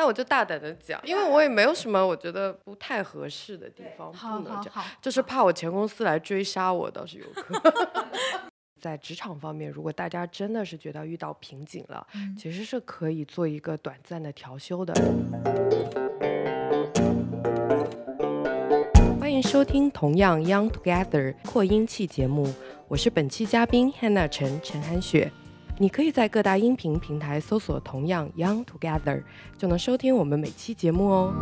[0.00, 7.62] 那我就大胆的讲，因为我也没有什么我觉得不太合适的地方，不能讲，就是怕我前公司来追杀我，倒是有可能。
[8.80, 14.94] 在职场方面，如果大家真的是觉得遇到瓶颈了，其实是可以做一个短暂的调休的。
[19.20, 22.50] 欢迎收听同样 Young Together 扩音器节目，
[22.88, 25.30] 我是本期嘉宾 Hannah 陈陈涵雪。
[25.82, 29.22] 你可以在各大音频平台搜索“同样 Young Together”，
[29.56, 31.32] 就能收听我们每期节目哦。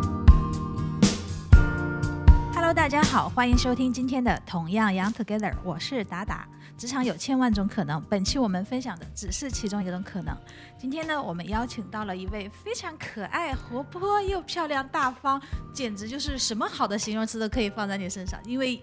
[2.54, 6.46] Hello，大家好，欢迎收听今天的《同样 Young Together》，我是达达。
[6.76, 10.32] 职场有千万种可能，本期我们分享的只是其中一种可能。
[10.78, 18.38] 今天呢，我们邀请到了一位非常可爱、活泼又漂亮、大方，简直就是什么好的形容词都可以放在你身上。
[18.44, 18.80] 因为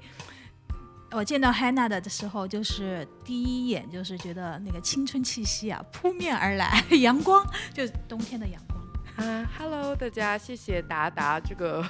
[1.16, 7.42] 我见到 Hannah 的时候，就是第一眼就是觉得那个青春气息啊扑面而来， 阳光，
[7.74, 8.76] 就是冬天的阳光。
[9.16, 11.82] 啊，Hello，大家，谢谢达达这个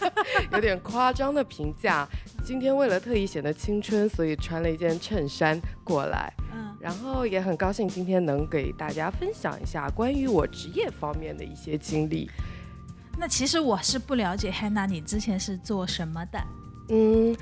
[0.52, 2.06] 有点夸张的评价。
[2.44, 6.30] 今天为了特意显得青春，所以穿了一件衬衫过来。
[6.52, 12.30] 嗯，然后也很高兴今天能给大家分享一下关于我职业方面的一些经历。
[13.16, 16.38] 那其实我是不了解 Hannah，你之前是做什么的？
[16.90, 17.34] 嗯。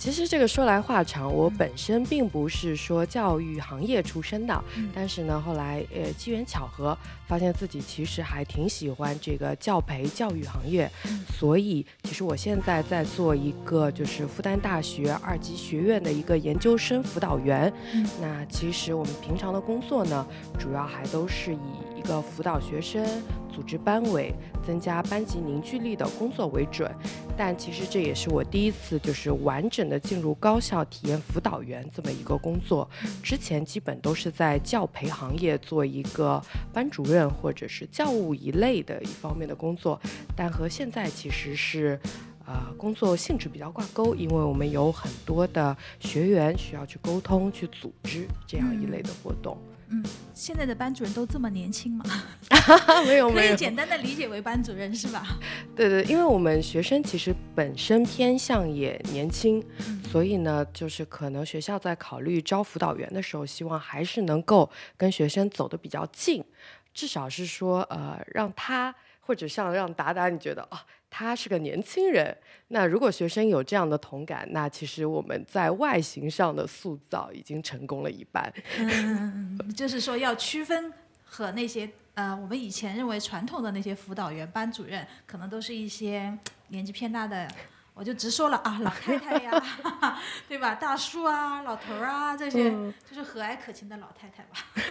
[0.00, 6.96] 其实这个说来话长，我本身并不是说教育行业出身的，但是呢，后来呃机缘巧合，
[7.30, 10.90] 发现自己其实还挺喜欢这个教培教育行业，
[11.38, 17.72] 所以其实我现在在做一个就是复旦大学二级学院的一个研究生辅导员。
[18.20, 20.26] 那其实我们平常的工作呢，
[20.58, 21.58] 主要还都是以
[21.96, 23.06] 一个辅导学生。
[23.52, 24.32] 组织班委，
[24.64, 26.88] 增加班级凝聚力的工作为准，
[27.36, 32.88] 但其实这也是我第一次就是完整的进入高校体验辅导员这么一个工作。
[33.24, 36.40] 之前基本都是在教培行业做一个
[36.72, 40.00] 班主任或者是教务一类的一方面的工作，
[40.36, 41.98] 但和现在其实是，
[42.46, 49.56] 呃，工作性质比较挂钩，因为我们有很多的学员需要去沟通、去组织这样一类的活动。
[49.92, 52.04] 嗯，现在的班主任都这么年轻吗？
[53.04, 55.26] 没有，可以简单的理解为班主任是吧？
[55.74, 59.60] 对对，因为我们学生其实本身偏向也年轻，
[60.08, 66.44] 所以呢，就是可能学校在考虑招辅导员的时候，希望还是能够跟学生走得比较近，
[66.92, 70.78] 至少是说，呃，让他或者像让达达，你觉得哦？
[71.12, 72.36] 他是个年轻人，
[72.68, 78.52] 那如果学生有这样的同感，那其实我们在外形上的塑造已经成功了一半。
[78.78, 80.92] 嗯，就是说要区分
[81.24, 86.32] 和那些呃，我们以前认为传统的那些辅导员、班主任，可能都是一些
[86.68, 87.48] 年纪偏大的，
[87.94, 89.52] 我就直说了啊， 老太太呀，
[90.48, 90.74] 对吧？
[90.74, 92.70] 大叔啊，老头儿啊，这些
[93.08, 94.58] 就是和蔼可亲的老太太吧。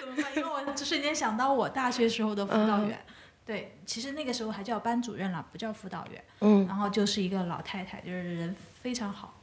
[0.00, 0.36] 怎么办？
[0.36, 2.98] 因为我瞬间想到我大学时候的辅导员。
[3.46, 6.24] 对，其实那个时候还叫班主任了，不叫辅导员。
[6.40, 9.34] 嗯，然后就是一个老太太，就是人非常好。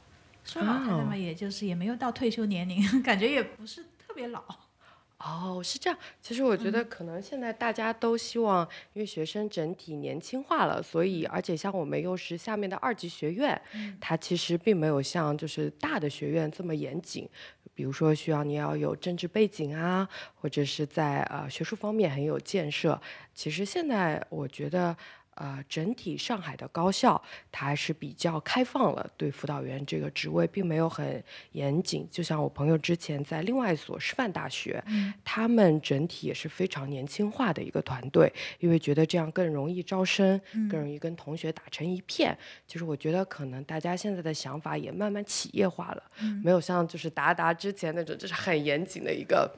[0.44, 4.42] 说老太太嘛，也就是也没有到退休年龄，感觉也不是特别老。
[5.18, 5.98] 哦，是这样。
[6.22, 13.60] 其实我觉得可能现在大家都希望，因为学生整体年轻化了，所以而且像我们又是下面的二级学院，
[14.00, 17.28] 它其实并没有像就是大的学院这么严谨。
[17.74, 23.00] 比如说，需要你要有政治背景啊，或者是在呃学术方面很有建设。
[23.34, 24.96] 其实现在我觉得。
[25.38, 27.20] 呃，整体上海的高校
[27.52, 31.22] 它还是比较开放了，对辅导员这个职位并没有很
[31.52, 32.08] 严谨。
[32.10, 34.82] 就像我朋友之前在另外一所师范大学，
[35.24, 42.36] 他们整体也是非常年轻化的一个团队，因为觉得这样更容易招生，更容易跟同学打成一片。
[42.66, 46.02] 其实我觉得可能大家现在的想法也慢慢企业化了，
[46.42, 49.48] 没有像就是达达之前那种就是很严谨的一个。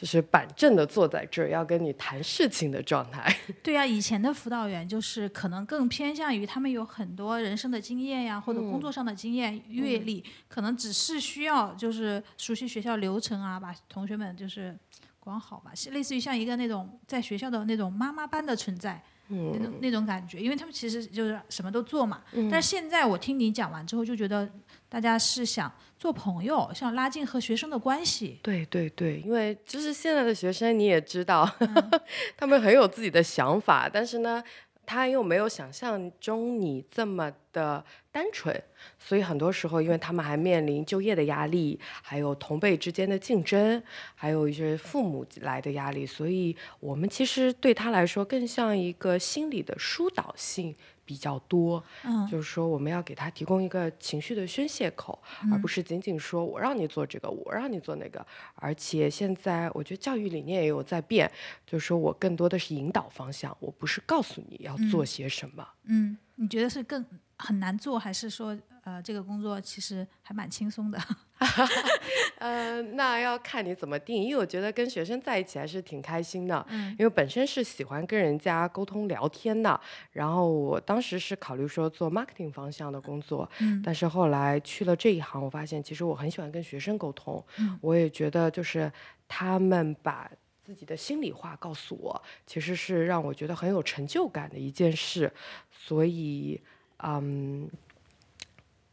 [0.00, 3.36] 就是板正的坐在这儿，要跟你谈事情的状态。
[3.62, 14.74] 对呀，以前的辅导员就是可能更偏向于他们有很多人生的经验呀，或者工作上的经验阅历，可能只是需要就是熟悉学校流程啊，把同学们就是
[15.18, 22.22] 管好吧，类似于像一个那种在学校的那种妈妈般的存在，那种那种感觉，因为他们其实就是什么都做嘛。
[22.50, 24.50] 但是现在我听你讲完之后，就觉得。
[24.90, 28.40] 大家是想做朋友，想拉近和学生的关系。
[28.42, 31.48] 对对对，因为就是现在的学生你也知道，
[32.36, 34.42] 他们很有自己的想法，但是呢，
[34.84, 38.60] 他又没有想象中你这么的单纯，
[38.98, 43.80] 所以很多时候，因为他们还面临就业的压力，还有同辈之间的竞争，
[44.16, 50.74] 还有一些父母来的压力，所以我们其实对他来说更像一个心理的疏导性。
[51.10, 55.20] 比较多，嗯，就是说我们要给他提供一个情绪的宣泄口，
[55.50, 58.24] 而不是仅仅说我让你做这个，我让你做那个。
[58.54, 61.28] 而且现在我觉得教育理念也有在变，
[61.66, 65.66] 就是说我更多的是引导方向，我不是告诉你要做些什么。
[65.86, 67.04] 嗯，你觉得是更
[67.36, 70.98] 很难做，还是说呃这个工作其实还蛮轻松的？
[72.38, 76.94] 呃，那要看你怎么定，因为我觉得跟学生在一起还是挺开心的，嗯。
[76.98, 79.80] 因为本身是喜欢跟人家沟通聊天的。
[80.12, 83.80] 然后我当时是考虑说做 marketing 方向的工作，嗯。
[83.84, 87.78] 但是后来去了这一行，我发现其实我很喜欢跟学生沟通，嗯。
[87.80, 88.92] 我也觉得就是
[89.26, 90.30] 他们把
[90.62, 95.32] 自己的心里话告诉我，其实是让我觉得很有成就感的一件事，
[95.72, 96.60] 所以，
[96.98, 97.68] 嗯，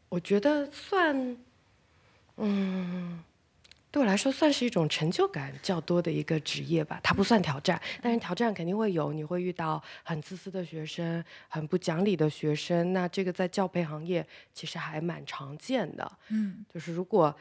[0.08, 1.36] 我觉得算，
[2.38, 3.22] 嗯。
[3.90, 7.00] 对我来说，算是一种成就感较多的一个职业吧。
[7.02, 9.14] 它不算挑战，但是挑战肯定会有。
[9.14, 12.92] 你会遇到很自私的学生，很不讲理的学生。
[12.92, 16.12] 那这个在教培行业其实还蛮常见的。
[16.28, 17.34] 嗯就是如果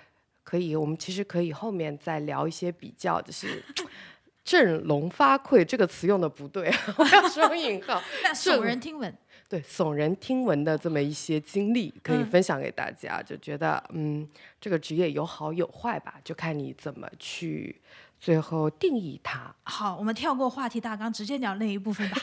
[0.46, 3.62] 可以，我们其实可以后面再聊一些比较，就是
[4.46, 8.02] 振聋发聩这个词用的不对， 我要双引号。
[8.24, 9.14] 但这耸人听闻。
[9.50, 14.28] 对耸人听闻的这么一些经历，可以嗯分享给大家，就觉得嗯，
[14.60, 17.80] 这个职业有好有坏吧，就看你怎么去
[18.20, 19.56] 最后定义它。
[19.64, 22.18] 好，我们跳过话题大纲，直接聊那一部分吧。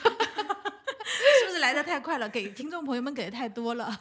[1.74, 2.28] 的太快了？
[2.28, 4.00] 给 听众朋友们给的太多了。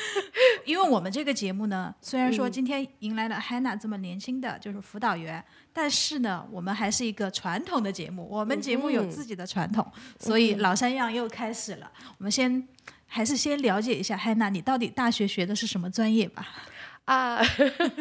[0.64, 5.42] 因为我们这个节目呢，虽然说今天迎来了 Hannah 这么年轻的就是辅导员，
[5.72, 9.86] 但是呢，我们还是一个传统的节目，我们节目有嗯自己的传统，
[10.18, 11.90] 所以老三样又开始了。
[12.18, 12.66] 我们先
[13.06, 16.46] 还是先了解一下 Hannah，你到底大学学的是什么专业吧？
[17.06, 17.40] 啊，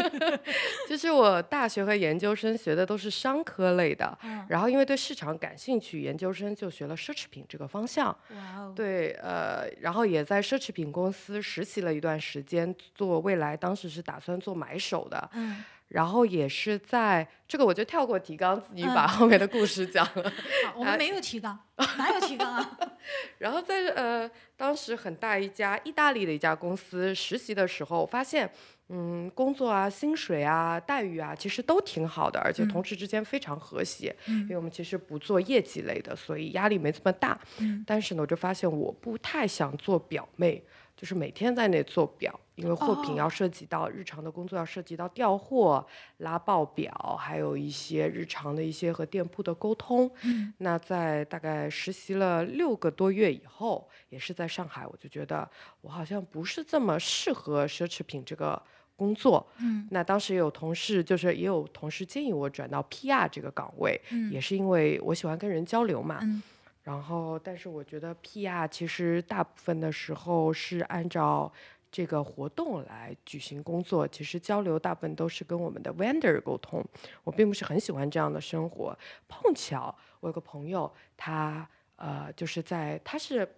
[0.90, 8.08] 就是我大学和研究生学的都是商科类的，嗯然后因为对市场感兴趣，研究生就学了奢侈品这个方向。
[8.08, 20.24] 哇哦，对，呃，然后也在奢侈品公司实习了一段时间，做未来当时是打算做买手的，嗯，然后也是在这个我就跳过提纲，自己嗯把后面的故事讲了。
[20.66, 21.58] 好，我们没有提纲，
[21.98, 22.78] 哪有提纲啊？
[23.38, 28.50] 然后在呃当时很大一家意大利的一家公司实习的时候，发现
[28.90, 34.16] 嗯工作啊、薪水啊、待遇啊，其实都挺好的，而且同事之间非常和谐。
[34.28, 37.40] 因为我们其实不做业绩类的，所以压力没这么大。
[37.60, 40.64] 嗯但是呢，我就发现我不太想做表妹，
[40.96, 45.86] 就是每天在那做表，因为货品哦要涉及到日常的工作，要涉及到调货、
[46.18, 50.10] 拉报表，还有一些日常的一些和店铺的沟通。
[50.24, 55.50] 嗯那在大概实习了六个多月以后，也是在上海，我就觉得
[55.82, 58.62] 我好像不是这么适合奢侈品这个
[58.96, 59.46] 工作。
[59.60, 66.20] 嗯那当时也有同事，就是也有同事建议我转到 PR 这个岗位，嗯也是因为我喜欢跟人交流嘛。
[66.22, 66.42] 嗯
[66.84, 71.52] 然后，但是我觉得 PR 其实大部分的时候是按照
[71.92, 76.86] 这个活动来举行工作，其实交流大部分都是跟我们的 vendor 沟通。
[77.24, 78.96] 我并不是很喜欢这样的生活。
[79.28, 83.50] 碰巧我有个朋友，他呃就是在他是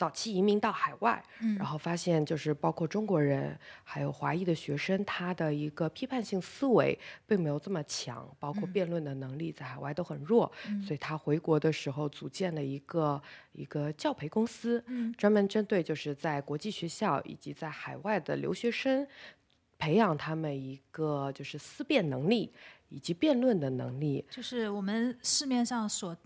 [0.00, 1.54] 早期移民到海外，嗯。
[1.56, 3.54] 然后发现就是包括中国人
[3.84, 10.80] 还有华裔的学生，他的一个批判性思维并没有这么强，包括辩论的能力在海外都很弱，嗯。
[10.80, 15.12] 所以他回国的时候组建了一个一个教培公司，嗯。
[15.18, 19.06] 专门针对就是在国际学校以及在海外的留学生，
[19.76, 22.50] 培养他们一个就是思辨能力
[22.88, 24.24] 以及辩论的能力。
[24.30, 26.16] 就是我们市面上所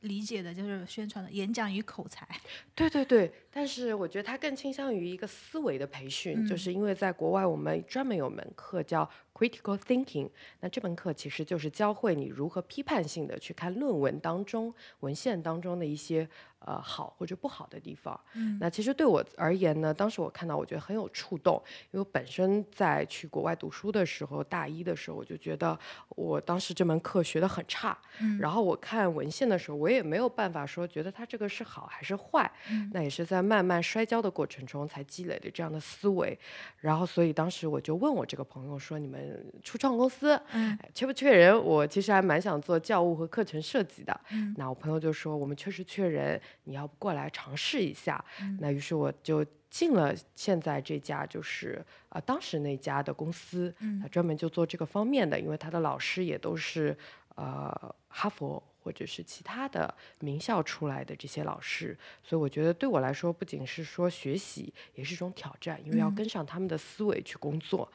[0.00, 2.26] 理解的，就是宣传的演讲与口才。
[2.74, 10.28] 对对对，但是我觉得它更倾向于一个思维的培训，就嗯是因为在国外我们专门有门课叫 critical thinking，
[10.60, 16.28] 那这门课其实就是教会你如何批判性的去看论文当中、文献当中的一些
[16.64, 18.18] 呃好或者不好的地方。
[18.34, 25.78] 嗯那其实对我而言呢，当时我看到我觉得很有触动，因为我本身在去国外读书的时候，大一的时候我就觉得
[26.10, 36.38] 我当时这门课学得很差，嗯然后我看文献的时候，我也没有办法说觉得它这个是好还是坏，嗯那也是在慢慢摔跤的过程中才积累的这样的思维。
[36.80, 41.58] 然后，所以当时我就问我这个朋友说：“你们初创公司，嗯哎缺不缺人？
[41.62, 44.20] 我其实还蛮想做教务和课程设计的。
[44.30, 56.96] 嗯那我朋友就说：“我们确实缺人，你要不过来尝试一下？”嗯那于是我就进了现在这家就是呃当时那家的公司，嗯他专门就做这个方面的，因为他的老师也都是
[57.36, 67.90] 呃哈佛或者是其他的名校出来的这些老师，所以我觉得对我来说不仅是说学习，也是一种挑战，因为要嗯跟上他们的思维去工作。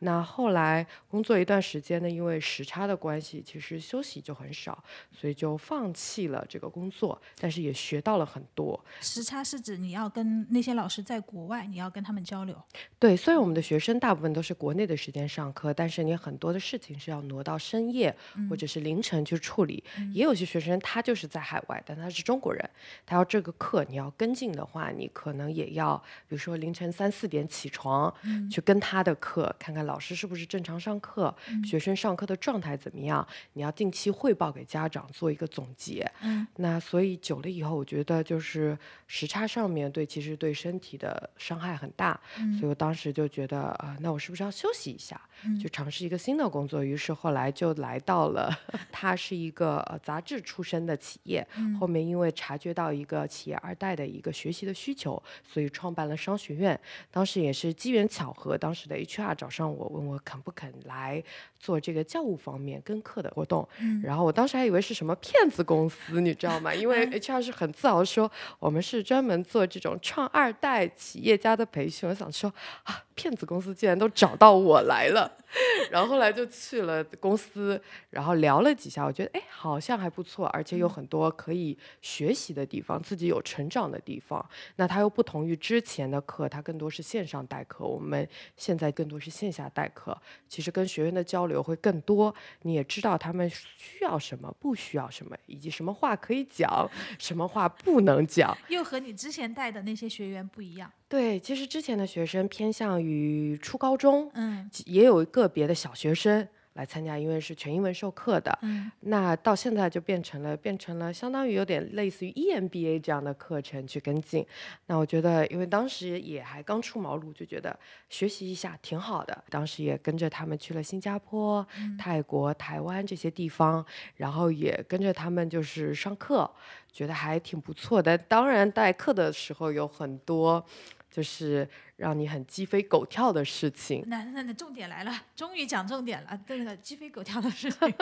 [0.00, 7.20] 那后来工作一段时间呢，因为时差的关系，其实休息就很少，所以就放弃了这个工作。
[7.38, 8.82] 但是也学到了很多。
[9.00, 12.60] 时差是指你要跟那些老师在国外，你要跟他们交流。
[12.98, 18.14] 对，虽然我们的学生大部分都是国内的时间上课，但是你很多的事情是要挪到深夜
[18.48, 19.84] 或者是凌晨去处理。
[20.12, 22.70] 也有些学生他就是在海外，但他是中国人，
[23.04, 28.12] 他要这个课你要跟进的话，你可能也要，比如说凌晨三四点起床
[28.50, 36.08] 去跟他的课，看看老师是不是正常上课，学生上课的状态怎么样，你要定期汇报给家长做一个总结。
[36.22, 38.78] 嗯，那所以久了以后，我觉得就是
[39.08, 42.20] 时差上面对其实对身体的伤害很大，
[42.56, 45.20] 所以我当时就觉得啊，那我是不是要休息一下，
[45.60, 46.84] 就尝试一个新的工作？
[46.84, 48.48] 于是后来就来到了，
[48.92, 51.44] 它是一个呃杂志出身的企业，
[51.80, 56.78] 后面因为察觉到一个企业二代的一个学习的需求，所以创办了商学院。
[57.10, 61.22] 当时也是机缘巧合，当时的 HR 找上我，我问我肯不肯来
[61.60, 63.68] 做这个教务方面跟课的活动。
[64.02, 66.74] 然后我当时还以为是什么骗子公司，你知道吗？
[66.74, 72.08] 因为 HR 是很自豪说我们是专门做这种创二代企业家的培训。
[72.08, 72.52] 我想说
[72.84, 75.30] 啊，骗子公司竟然都找到我来了。
[75.90, 84.48] 然后后来就去了公司，然后聊了几下，我觉得哎，好像还不错，而且有很多可以学习的地方，自己有成长的地方。
[84.76, 88.26] 那它又不同于之前的课，它更多是线上代课，我们
[88.56, 90.16] 现在更多是线下代课。
[90.48, 96.88] 其实跟学员的交流会更多，你也知道他们需要什么，不需要什么，以及什么话可以讲，
[97.18, 98.56] 什么话不能讲。
[98.68, 100.90] 又和你之前带的那些学员不一样。
[101.08, 106.46] 对，其实之前的学生偏向于初高中，嗯，也有个别的小学生
[106.80, 108.58] 来参加，因为是全英文授课的。
[108.62, 114.46] 嗯，那到现在就变成了变成了相当于有点类似于 EMBA 这样的课程去跟进。
[114.86, 119.44] 那我觉得，因为当时也还刚出茅庐，就觉得学习一下挺好的。
[119.50, 121.66] 当时也跟着他们去了新加坡、
[121.98, 123.84] 泰国、台湾这些地方，
[124.16, 126.50] 然后也跟着他们就是上课，
[126.90, 128.16] 觉得还挺不错的。
[128.16, 130.64] 当然，代课的时候有很多。
[131.10, 134.04] 就是让你很鸡飞狗跳的事情。
[134.06, 137.94] 那那那重点来了，终于讲重点了，这个鸡飞狗跳的事情。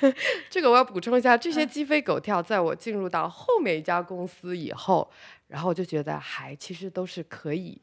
[0.48, 5.10] 这个我要补充一下，这些鸡飞狗跳，在我进入到后面一家公司以后，
[5.48, 7.80] 然后我就觉得还其实都是可以。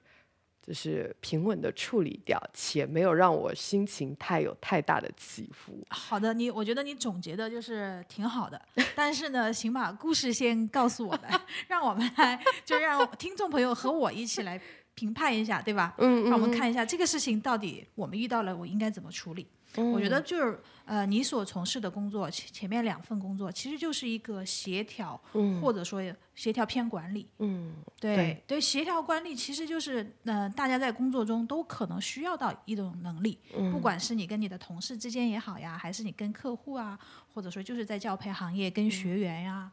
[0.66, 5.80] 就是平稳的处理掉，且没有让我心情太有太大的起伏。
[5.90, 8.60] 好的，你我觉得你总结的就是挺好的，
[8.96, 14.60] 但是呢，请把故事先告诉我们， 让我们来就让听众朋友和我一起来
[14.96, 15.94] 评判一下，对吧？
[16.00, 16.30] 嗯嗯。
[16.32, 19.46] 让我们看一下这个事情到底我们遇到了，我应该怎么处理？
[19.78, 25.20] 我觉得就是呃，你所从事的工作前前面两份工作其实就是一个协调，
[25.62, 26.02] 或者说
[26.36, 27.28] 协调偏管理。
[27.40, 33.40] 嗯，对对，协调管理其实就是呃，大家在工作中都可能需要到一种能力，
[33.72, 37.00] 不管是你跟你的同事之间也好呀，还是你跟客户啊，
[37.34, 39.72] 或者说就是在教培行业跟学员呀。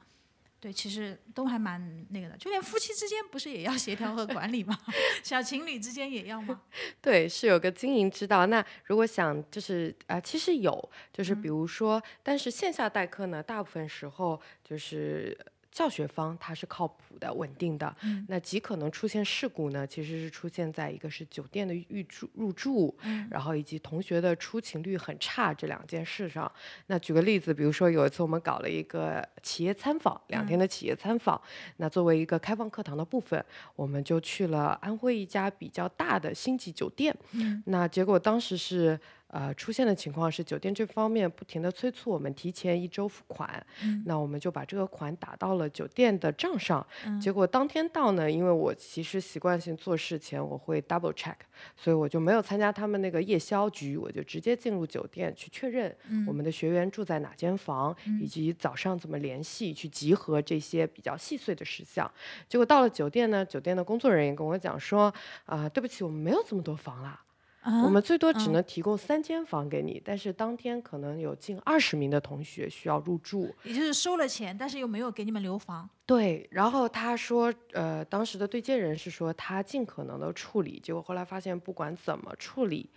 [0.63, 4.79] 对，其实都还蛮那个的，就连夫妻之间不是也要协调和管理吗？
[5.25, 6.63] 小情侣之间也要吗？
[7.03, 8.47] 对，是有个经营之道。
[8.47, 15.37] 那如果想就是啊，其实有，就是比如说，但是线下代课呢，大部分时候就是。
[15.73, 17.97] 教学方它是靠谱的、稳定的，
[18.29, 22.95] 那极可能出现事故呢，其实是出现在一个是酒店的预住入住，
[23.31, 26.51] 然后以及同学的出勤率很差这两件事上。
[26.89, 31.41] 那举个例子，比如说有一次我们搞了一个企业参访，两天的企业参访，
[31.79, 33.43] 那作为一个开放课堂的部分，
[33.75, 37.17] 我们就去了安徽一家比较大的星级酒店，
[37.65, 39.01] 那结果当时是。
[39.33, 43.65] 呃，出现的情况是酒店这方面不停的催促我们提前一周付款，
[44.05, 46.87] 那我们就把这个款打到了酒店的账上。
[47.19, 51.37] 结果当天到呢，因为我其实习惯性做事前我会 double check，
[51.75, 55.97] 所以我就没有参加他们那个夜宵局，我就直接进入酒店去确认
[56.27, 62.09] 我们的学员住在哪间房，以及早上怎么联系去集合这些比较细碎的事项。
[62.47, 65.11] 结果到了酒店呢，酒店的工作人员跟我讲说，
[65.47, 67.19] 啊，对不起，我们没有这么多房啦。
[67.65, 75.89] 我们最多只能提供三间房给你，但是当天可能有近二十名的同学需要入住，也就是收了钱，但是又没有给你们留房。
[76.05, 82.91] 对，然后他说，呃，当时的对接人是说他尽可能的处理，结果后来发现不管怎么处理，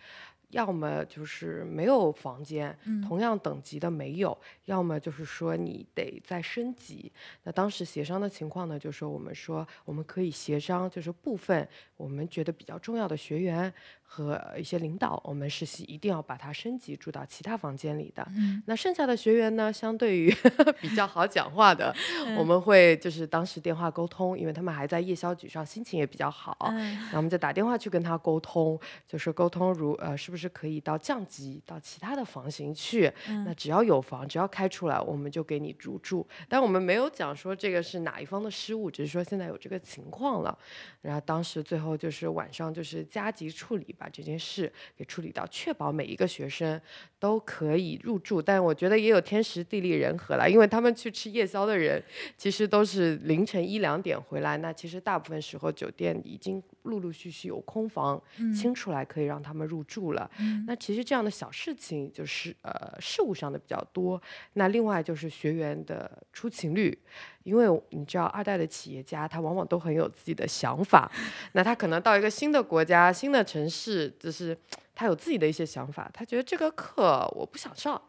[0.50, 7.12] 要么就是没有房间，嗯同样等级的没有，要么就是说你得再升级。
[7.44, 13.72] 那当时协商的情况呢，就是说我们说我们可以协商，就是部分我们觉得比较重要的学员
[14.08, 18.26] 和一些领导，我们实习一定要把它升级住到其他房间里的。
[18.38, 20.34] 嗯那剩下的学员呢，相对于
[20.80, 21.94] 比较好讲话的，
[22.38, 26.56] 我嗯们会就是当时电话沟通，因为他们还在夜宵局上，心情也比较好。
[26.72, 33.12] 嗯那我们就打电话去跟他沟通，就是沟通如呃是不是可以到降级到其他的房型去？
[33.46, 36.26] 那只要有房，只要开出来，我们就给你入住。
[36.48, 40.58] 但我们没有讲说这个是哪一方的失误，只是说现在有这个情况了。
[41.02, 46.80] 然后当时最后就是晚上就是加急处理，把这件事给处理到，确保每一个学生
[47.18, 48.42] 都可以入住。
[48.42, 52.04] 但我觉得也有天时地利人和了，因为他们去吃夜宵的人
[52.38, 58.22] 其实都是凌晨一两点回来，那其实大部分时候酒店已经陆陆续续有空房
[58.56, 60.30] 清出来，可以让他们入住了。
[60.66, 64.22] 那其实这样的小事情就是呃事务上的比较多。
[64.54, 66.98] 那另外就是学员的出勤率，
[67.44, 71.12] 因为你知道二代的企业家他往往都很有自己的想法，
[71.54, 74.58] 那他可能到一个新的国家、新的城市，就是
[74.94, 78.02] 他有自己的一些想法，他觉得这个课我不想上。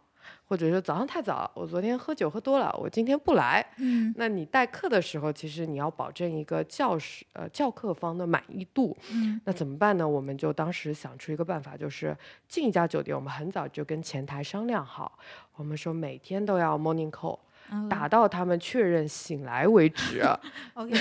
[0.49, 3.65] 或者说早上太早，我昨天喝酒喝多了，我今天不来。
[3.79, 8.97] 嗯那你代课的时候，其实你要保证一个教师呃教课方的满意度。
[9.13, 10.09] 嗯那怎么办呢？
[10.09, 15.19] 我们就当时想出一个办法，就是进一家酒店，我们很早就跟前台商量好，
[15.57, 17.41] 我们说每天都要 morning call，
[17.73, 20.23] 嗯打到他们确认醒来为止。
[20.75, 20.95] OK，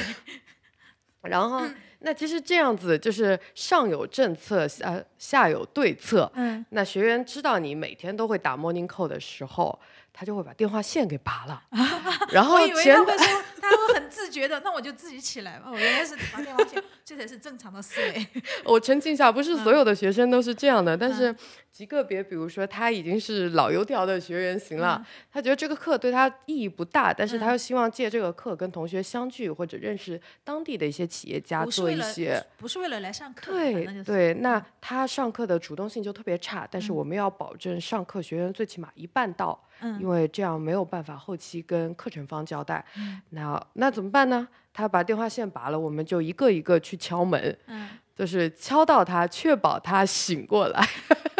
[1.27, 1.61] 然后，
[1.99, 6.31] 那其实这样子就是上有政策，下下有对策。
[6.35, 9.77] 嗯那学员知道你每天都会打 morning call 的时候，
[10.13, 11.63] 他就会把电话线给拔了。
[12.31, 15.69] 然后我以为前他会说，他会很自觉的，那我就自己起来吧。
[15.71, 18.27] 我原来是拔电话线，这才是正常的思维。
[18.65, 21.35] 我澄清一下，不是所有的学生都是这样的，但嗯是
[21.75, 32.41] 极个别，比如说他已经是老油条的学员型了，他觉得这个课对他意义不大，但是他又希望借这个课跟同学相聚，或者认识当地的一些企业家，做一些。
[32.55, 42.85] 不是为了来上课，对就是对，那他上课的主动性就特别差，但是我们要保证上课学员最起码一半到，嗯因为这样没有办法后期跟课程方交代。
[43.31, 44.47] 那那怎么办呢？
[44.71, 50.87] 他把电话线拔了，我们就一个一个去敲门，嗯就是敲到他，确保他醒过来。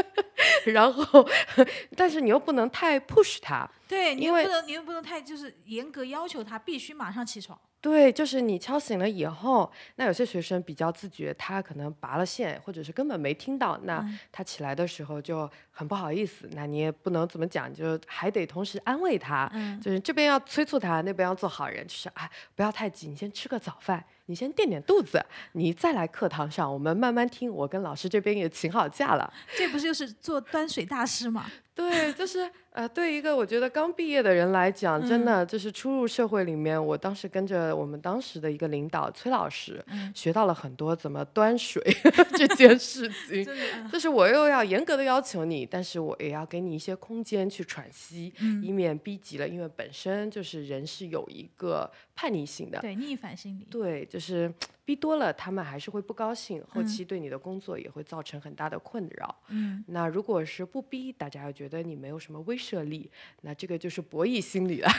[0.66, 1.28] 然后，
[1.96, 7.60] 但是你又不能太 push 他，对，你又不能，你又不能太就是严格要求他必须马上起床。
[7.82, 27.54] 对，就是你敲醒了以后，那有些学生比较自觉，他可能拔了线，或者是根本没听到，那嗯他起来的时候就很不好意思，那你也不能怎么讲，就还得同时安慰他，嗯就是这边要催促他，那边要做好人，就是啊，不要太急，你先吃个早饭，你先垫垫肚子，你再来课堂上，我们慢慢听。
[27.54, 31.46] 我跟老师这边也请好假了，这不就是做端水大师吗？
[31.76, 39.82] 对，就是呃，对一个我觉得刚毕业的人来讲，真的就是初入社会里面，我当时跟着我们当时的一个领导崔老师，
[40.14, 41.82] 学到了很多怎么端水
[42.36, 43.48] 这件事情。
[43.90, 52.80] 就是我又要严格的要求你，但是我也要给你一些空间去喘息，以免逼急了，因为本身就是人是有一个叛逆性的。
[52.80, 53.68] 对逆反心理。
[53.70, 54.52] 对，就是
[54.86, 59.36] 逼多了，他们还是会不高兴，后期对你的工作也会造成很大的困扰。
[59.50, 63.10] 嗯，那如果是不逼，大家又觉得你没有什么威慑力，
[63.42, 64.90] 那这个就是博弈心理了，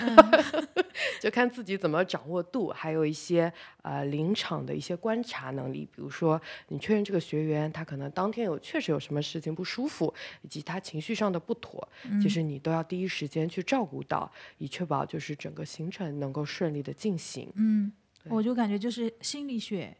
[1.21, 3.53] 就看自己怎么掌握度，还有一些
[3.87, 11.89] 呃临场的一些观察能力，比如说你确认这个学员他可能当天有确实有什么事情不舒服，以及他情绪上的不妥，
[12.21, 17.49] 其实你都要第一时间去照顾到，以确保就是整个行程能够顺利的进行。
[17.55, 17.93] 嗯，
[18.25, 19.97] 我就感觉就是心理学，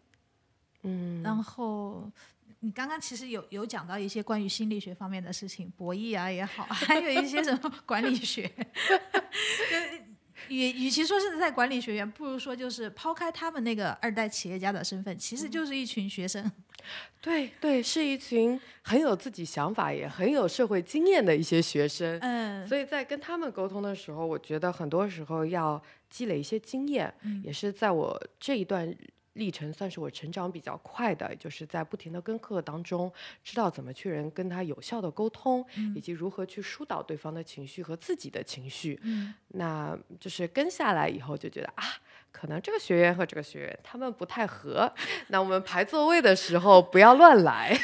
[0.83, 2.11] 嗯，然后
[2.59, 10.03] 你刚刚其实有有讲到一些关于心理学方面的事情，博弈啊也好， 还有一些什么管理学，就 是
[10.49, 16.51] 与与其说是在管理学院，不如说就是抛开他们那个二代企业家的身份，其实就是一群学生。
[17.21, 22.19] 对对，是一群很有自己想法，也很有社会经验的一些学生。
[22.21, 28.95] 嗯所以在跟他们沟通的时候，我觉得很多时候要积累一些经验，也是在我这一段
[29.37, 33.11] 历程算是我成长比较快的，就是在不停的跟课当中，
[33.45, 38.99] 知道怎么去人跟他有效的沟通，以及如何去疏导对方的情绪和自己的情绪。
[39.05, 41.85] 嗯那就是跟下来以后就觉得啊。
[42.33, 44.93] 可能这个学员和这个学员他们不太合，
[45.29, 47.75] 那我们排座位的时候不要乱来，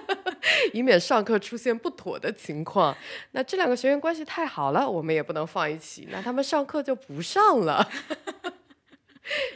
[0.74, 2.94] 以免上课出现不妥的情况。
[3.30, 7.88] 那这两个学员关系太好了，我们也不能放一起，那他们上课就不上了。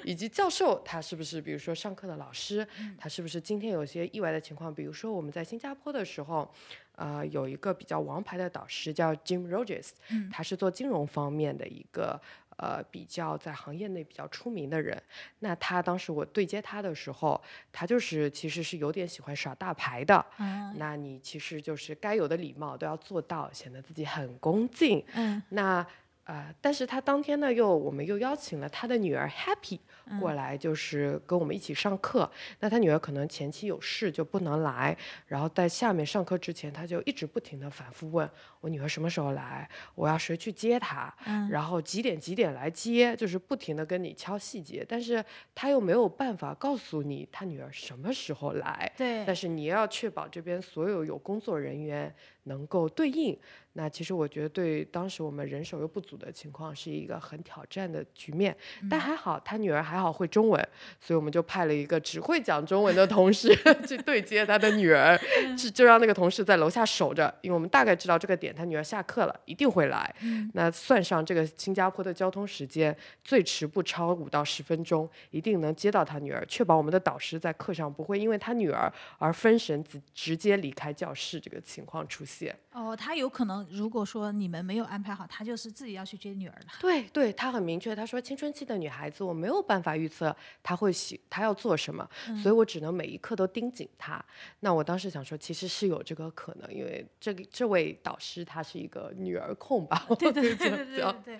[0.04, 2.66] 以及教授他是不是，比如说上课的老师，
[2.98, 4.74] 他是不是今天有些意外的情况？
[4.74, 6.52] 比如说我们在新加坡的时候，
[6.96, 9.90] 呃，有一个比较王牌的导师叫 Jim Rogers，
[10.30, 12.20] 他是做金融方面的一个。
[12.62, 15.02] 呃，比较在行业内比较出名的人，
[15.38, 17.40] 那他当时我对接他的时候，
[17.72, 20.22] 他就是其实是有点喜欢耍大牌的。
[20.36, 25.02] 嗯，那你其实就是该有的礼貌都要做到，显得自己很恭敬。
[25.14, 25.86] 嗯，那。
[26.30, 29.80] 呃，但是他当天呢，又我们又邀请了他的女儿 Happy
[30.20, 32.30] 过来，就是跟我们一起上课。
[32.60, 41.12] 那他女儿可能前期有事就不能来，然后在下面上课之前，他就一直不停的反复问我女儿什么时候来，我要谁去接她，
[41.50, 44.86] 然后几点几点来接，就是不停的跟你敲细节。
[44.88, 52.14] 但是他又没有办法告诉你他女儿什么时候来，对，但是你要确保这边所有有工作人员
[52.44, 53.36] 能够对应。
[53.80, 58.54] 那其实我觉得，对当时我们人手又不足的情况，是一个很挑战的局面。
[58.90, 60.68] 但还好，他女儿还好会中文，
[61.00, 63.56] 所以我们就派了一个只会讲中文的同事
[63.88, 65.18] 去对接他的女儿，
[65.56, 70.14] 就就让那个同事在楼下守着，因为我们大概知道这个点，他女儿下课了，一定会来。
[70.52, 82.54] 那算上这个新加坡的交通时间，最迟不超五到十分钟，一定能接到他女儿，确保我们的导师在课上不会因为他女儿而分神，直直接离开教室这个情况出现。
[82.72, 83.66] 哦，他有可能。
[83.70, 86.66] 如果说你们没有安排好，他就是自己要去接女儿了。
[86.80, 92.08] 对对，他很明确，他说青春期的女孩子我没有办法预测她会喜，她要做什么，
[92.40, 94.24] 所以我只能每一刻都盯紧她。
[94.60, 100.06] 那我当时想说，其实是有这个可能，因为这个这位导师她是一个女儿控吧？
[100.18, 101.38] 对对对对对对。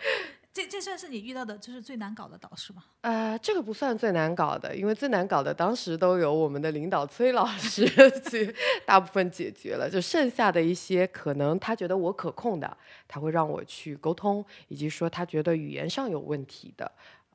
[0.53, 2.83] 这这算是你遇到的就是最难搞的导师吗？
[3.03, 7.87] 呃，这个不算最难搞的，因为最难搞的当时都有我们的领导崔老 师
[8.29, 8.53] 去
[8.85, 16.91] 大部分解决了，就剩下的一些可能他觉得我可控的，他会让我去沟通，以及说他觉得语言上有问题的，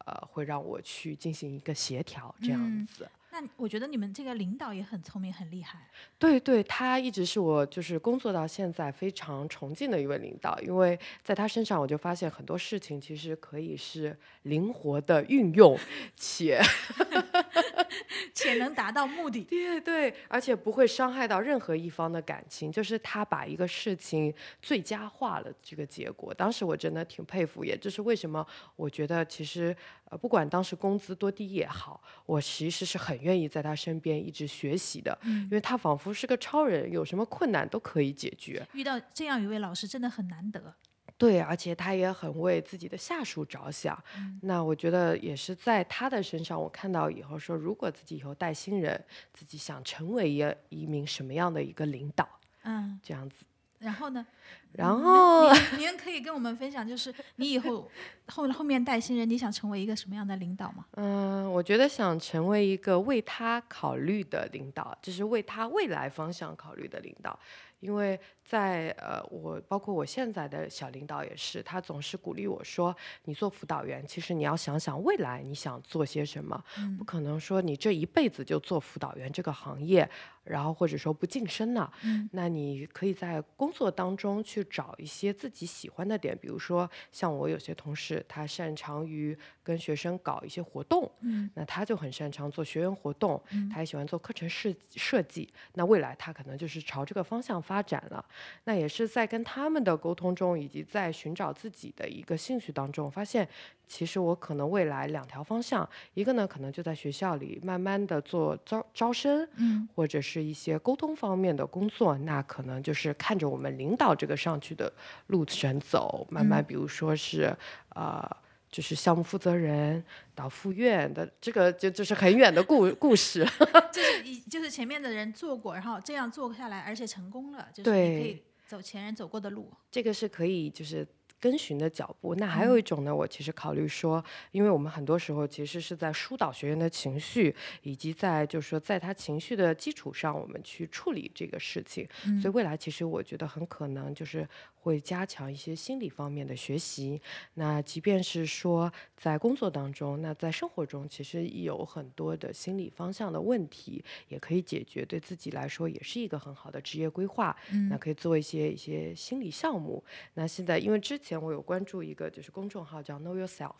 [0.05, 3.07] 呃，会让我去进行一个协调这样子。
[3.37, 5.77] 那我觉得你们这个领导也很聪明，很厉害。
[6.17, 15.77] 对对，他一直是我就是工作到现在非常崇敬的一位领导，因为在他身上我就发现很多事情其实可以是灵活的运用，
[16.15, 16.61] 且
[18.33, 19.43] 且能达到目的。
[19.43, 26.33] 对对，而且不会伤害到任何一方的感情，就是他把一个事情最佳化了这个结果。
[26.33, 29.75] 当时我真的挺佩服，也就是为什么我觉得其实。
[30.07, 38.65] 呃，不管当时工资多低也好，我其实是很愿意在他身边一直学习的，因为他仿佛是个超人，有什么困难都可以解决。
[38.73, 40.73] 遇到这样一位老师真的很难得。
[41.17, 43.97] 对，而且他也很为自己的下属着想。
[44.41, 49.01] 那我觉得也是在他的身上，我看到以后说，如果自己以后带新人，
[49.33, 52.27] 自己想成为一一名什么样的一个领导，
[52.63, 53.45] 嗯，这样子。
[53.79, 54.25] 然后呢？
[54.73, 57.89] 然后 您可以跟我们分享，就是你以后
[58.27, 60.85] 后后面带新人，你想成为一个什么样的领导吗？
[60.95, 67.37] 嗯，我觉得想成为一个为他考虑的领导，就是为他未来方向考虑的领导。
[67.81, 76.63] 因为在呃，我包括我现在的小领导也是，他总是鼓励我说：“你做辅导员，其实你要想想未来你想做些什么，
[76.95, 80.07] 不可能说你这一辈子就做辅导员这个行业，
[80.43, 81.91] 然后或者说不晋升了。
[82.33, 91.11] 那你可以在工作当中去找一些自己喜欢的点，比如说像我有些同事，他擅长于跟学生搞一些活动，
[91.55, 93.41] 那他就很擅长做学员活动，
[93.73, 97.55] 他也喜欢做课程设设计，那未来他可能就是朝这个方向。
[97.65, 98.23] 发展了，
[98.63, 103.47] 那也是在跟他们的沟通中，以及在寻找自己的一个兴趣当中，发现
[103.87, 114.91] 其实我可能未来两条方向，一个呢可能就在学校里慢慢的做招招生，嗯，或者是一些沟通方面的工作，那可能就是看着我们领导这个上去的
[115.27, 117.55] 路程走，慢慢比如说是
[117.89, 118.37] 呃。
[118.75, 123.47] 就是项目负责人到副院的这个就就是很远的故故事，
[123.89, 129.71] 就是一就是前面的人做过，然后这样做下来，而且成功了，就是你可以走前人走过的路。
[129.89, 131.07] 这个是可以就是
[131.39, 132.35] 跟循的脚步。
[132.35, 142.05] 那还有一种呢，我其实考虑说，因为我们很多时候其实是在疏导学员的情绪，以及在就是说在他情绪的基础上，我们去处理这个事情。
[142.41, 144.45] 所以未来其实我觉得很可能就是。
[144.85, 147.19] 会加强一些心理方面的学习。
[147.55, 157.57] 那即便是说在工作当中，那在生活中，其实有很多的心理方向的问题也可以解决，对自己来说也是一个很好的职业规划。
[157.89, 160.03] 那可以做一些一些心理项目。
[160.35, 163.73] 那现在因为之前我有关注一个就是公众号叫 Know Yourself，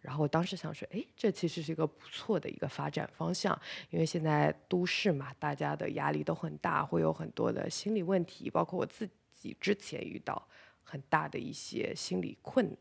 [0.00, 3.56] 然后我当时想说，哎，这其实是一个不错的一个发展方向，
[3.90, 9.06] 因为现在都市嘛，大家的压力都很大，会有很多的心理问题，包括我自。
[9.06, 9.12] 己
[9.60, 10.46] 之前遇到
[10.82, 12.76] 很大的一些心理困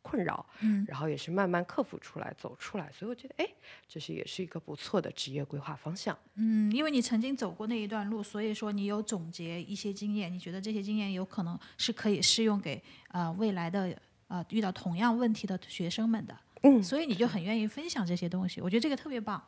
[0.00, 3.48] 困扰，嗯然后也是慢慢克服出来、走出来，所以我觉得，哎，
[3.86, 6.18] 这是也是一个不错的职业规划方向。
[6.34, 16.36] 嗯，因为你曾经走过那一段路，所以说你有总结一些经验，你觉得这些经验有可能是可以适用给呃未来的呃遇到同样问题的学生们的。
[16.62, 19.42] 嗯所以你就很愿意分享这些东西，我觉得这个特别棒。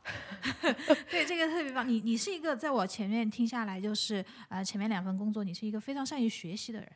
[1.11, 1.89] 对，这个特别棒。
[1.89, 6.89] 你你是一个在我前面听下来，就是呃前面两份工作，你是一个非常善于学习的人。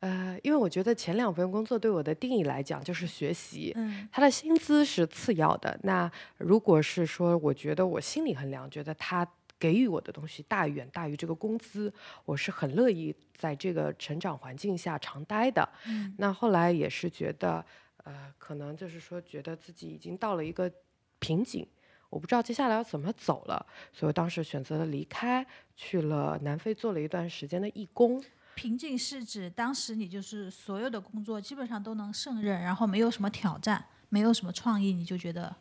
[0.00, 5.78] 呃，因为我觉得前两份工作对我的定义来讲就是学习，嗯他的薪资是次要的。
[5.84, 9.26] 那如果是说，我觉得我心里衡量，觉得他
[9.58, 11.92] 给予我的东西大远大于这个工资，
[12.26, 15.66] 我是很乐意在这个成长环境下常待的。
[15.86, 17.64] 嗯那后来也是觉得，
[18.06, 20.72] 呃，可能就是说，觉得自己已经到了一个
[21.18, 21.66] 瓶颈，
[22.08, 28.22] 我不知道接下来要怎么走了，所以我当时选择了离开，去了南非做了一段时间的义工。
[28.54, 35.54] 瓶颈是指当时你就是所有的工作基本上都能胜任，然后没有什么挑战，没有什么创意，你就觉得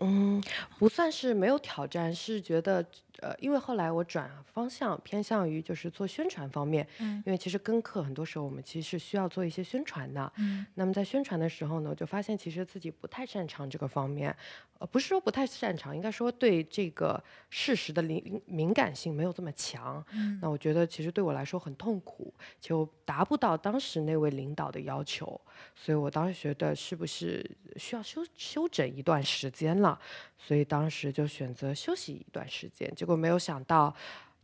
[0.00, 0.42] 嗯，
[0.78, 2.84] 不算是没有挑战，是觉得
[3.20, 10.32] 呃，因为后来我转方向偏向于就是做宣传方面，嗯因为其实跟课很多时候我们其实是需要做一些宣传的。
[10.36, 14.34] 嗯那么在宣传的时候呢，我就发现其实自己不太擅长这个方面，
[14.78, 20.04] 呃，不是说不太擅长，应该说对这个事实的敏敏感性没有这么强。
[20.12, 25.40] 嗯那我觉得其实对我来说很痛苦，就达不到当时那位领导的要求，
[25.74, 27.44] 所以我当时觉得是不是
[27.76, 29.87] 需要休休整一段时间了，
[30.36, 32.92] 所以当时就选择休息一段时间。
[32.96, 33.94] 结果没有想到，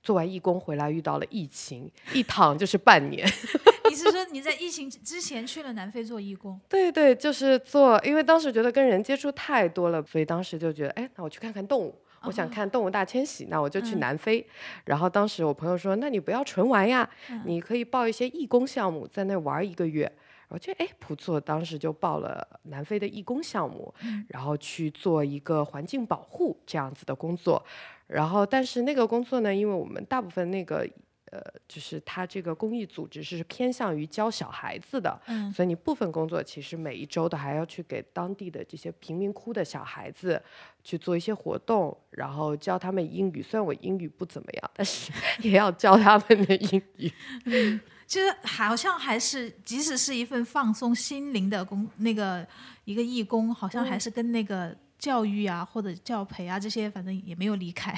[0.03, 3.27] 做完义工回来遇到了疫情，一躺就是半年。
[3.91, 6.61] 你是说你在疫情之前去了南非做义工？
[6.69, 11.95] 对对，就是做，因为当时觉得跟人接触太多了，所以当时就觉得，哎，那我去看看动物。
[12.27, 14.43] 我想看动物大迁徙，那我就去嗯南非。
[14.87, 20.11] 然后当时我朋友说，那你不要纯玩呀，嗯你可以报一些义工项目，在那玩一个月。
[20.49, 27.65] 我觉得哎不错，当时就报了南非的义工项目，嗯然后去做一个环境保护这样子的工作。
[28.07, 30.87] 然后但是那个工作呢，因为我们大部分那个
[31.33, 40.41] 呃，就是他这个公益组织是偏向于教小孩子的，嗯所以你部分工作其实每一周都还要去给当地的这些贫民窟的小孩子
[40.85, 43.43] 去做一些活动，然后教他们英语。
[43.43, 45.11] 虽然我英语不怎么样，但是
[45.43, 47.11] 也要教他们的英语。
[48.15, 52.47] 其实好像还是，即使是一份放松心灵的工，那个
[52.85, 57.93] 一个义工，好像还是跟那个教育啊或者教培啊这些，反正也没有离开。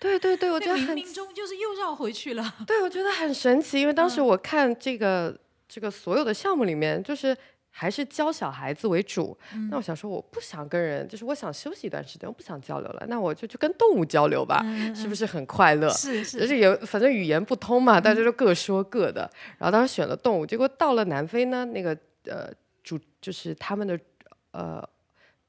[0.00, 2.52] 对对对，我觉得很冥冥中就是又绕回去了。
[2.66, 7.36] 对，我觉得很神奇，因为当时嗯我看这个、这个所有的项目里面，就是
[7.70, 9.36] 还是教小孩子为主。
[9.54, 15.88] 嗯那我想说，我不想跟人，就是我想休息一段时间，我不想交流了，那我就去跟动物交流吧，嗯 是不是很快乐？
[15.90, 19.30] 是就是是也反正语言不通嘛，大家就各说各的。
[19.58, 22.50] 然后当时选了动物，结果到了南非呢，那个呃
[22.82, 23.98] 主就是他们的
[24.50, 24.86] 呃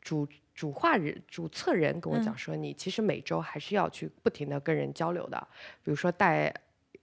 [0.02, 5.48] 主主画人主策人跟我讲说，你其实每周还是要去不停的跟人交流的，
[5.84, 6.54] 比如说带。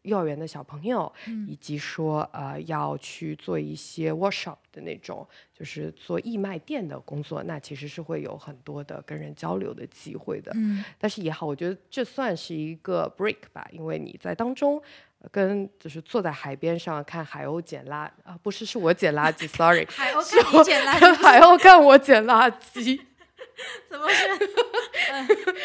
[0.09, 1.13] 幼儿园的小朋友，
[1.47, 10.51] 以及说呃要去做一些 workshop 的那种，就是做义卖店的工作，那其实是会有很多的跟人交流的机会的。
[10.57, 14.81] 嗯但是也好，我觉得这算是一个 break 吧，因为你在当中
[15.21, 22.99] 呃跟就是坐在海边上看海鸥捡垃啊，不是是我捡垃圾， sorry，海鸥看你捡垃圾， 海鸥看我捡垃圾，
[23.91, 24.25] 怎么是？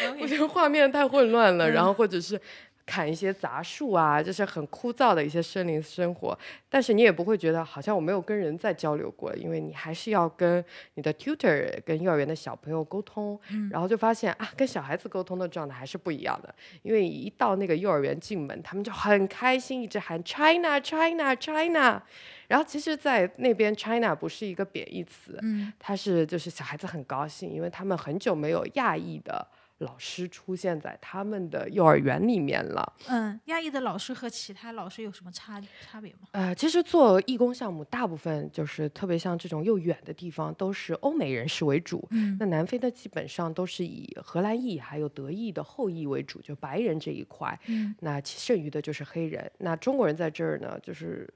[0.06, 2.40] 嗯我觉得画面太混乱了，嗯然后或者是。
[2.86, 10.62] 砍一些杂树啊，就是很枯燥的一些森林生活，但是你也不会觉得好像我没有跟人在交流过，因为你还是要跟
[10.94, 13.38] 你的 tutor、跟幼儿园的小朋友沟通，
[13.70, 22.02] 然后就发现啊，跟小孩子沟通的状态还是不一样的，因为一到那个幼儿园进门，他们就很开心，一直喊 China China China，
[22.48, 25.72] 然后其实，在那边 China 不是一个贬义词，嗯。
[25.78, 29.46] 它是就是小孩子很高兴，因为他们很久没有亚裔的
[29.84, 32.92] 老师出现在他们的幼儿园里面了。
[33.06, 36.28] 嗯，亚裔的老师和其他老师有什么差差别吗？
[36.32, 42.06] 呃，其实做义工项目，大部分就是特别像这种又远的地方，都是欧美人士为主。
[42.10, 47.58] 嗯那南非呢，基本上都是以荷兰裔还有德裔的后裔为主，就白人这一块。
[47.66, 49.50] 嗯那其剩余的就是黑人。
[49.58, 51.28] 那中国人在这儿呢，就是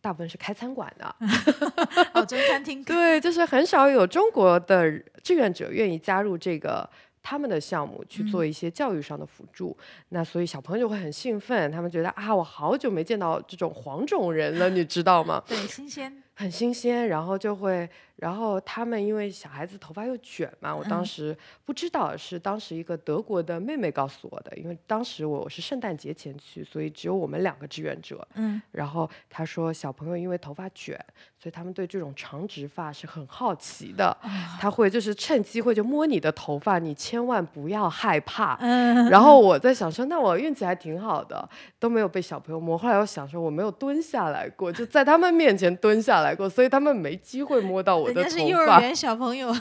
[0.00, 1.16] 大部分是开餐馆的。
[2.14, 2.82] 哦，中餐厅。
[2.84, 4.90] 对，就是很少有中国的
[5.22, 6.88] 志愿者愿意加入这个
[7.28, 9.76] 他们的项目去做一些教育上的辅助。
[10.10, 15.42] 那所以小朋友就会很兴奋，他们觉得啊，我好久没见到这种黄种人了，你知道吗？
[15.44, 16.22] 对，新鲜。
[16.38, 28.26] 很新鲜，然后就会，然后他们因为小孩子头发又卷嘛，我当时不知道，是当时一个德国的妹妹告诉我的，因为当时我是圣诞节前去，所以只有我们两个志愿者。
[28.34, 30.94] 嗯，然后她说小朋友因为头发卷，
[31.38, 34.14] 所以他们对这种长直发是很好奇的，
[34.60, 38.58] 他会就是趁机会就摸你的头发，你千万不要害怕。
[38.60, 42.76] 嗯，然后我在想说，那我运气还挺好的，都没有被小朋友摸。
[42.76, 48.28] 后来我想说，我没有蹲下来过，就在他们面前蹲下来过，所以他们没机会摸到我的头发。
[48.28, 49.54] 是幼儿园小朋友。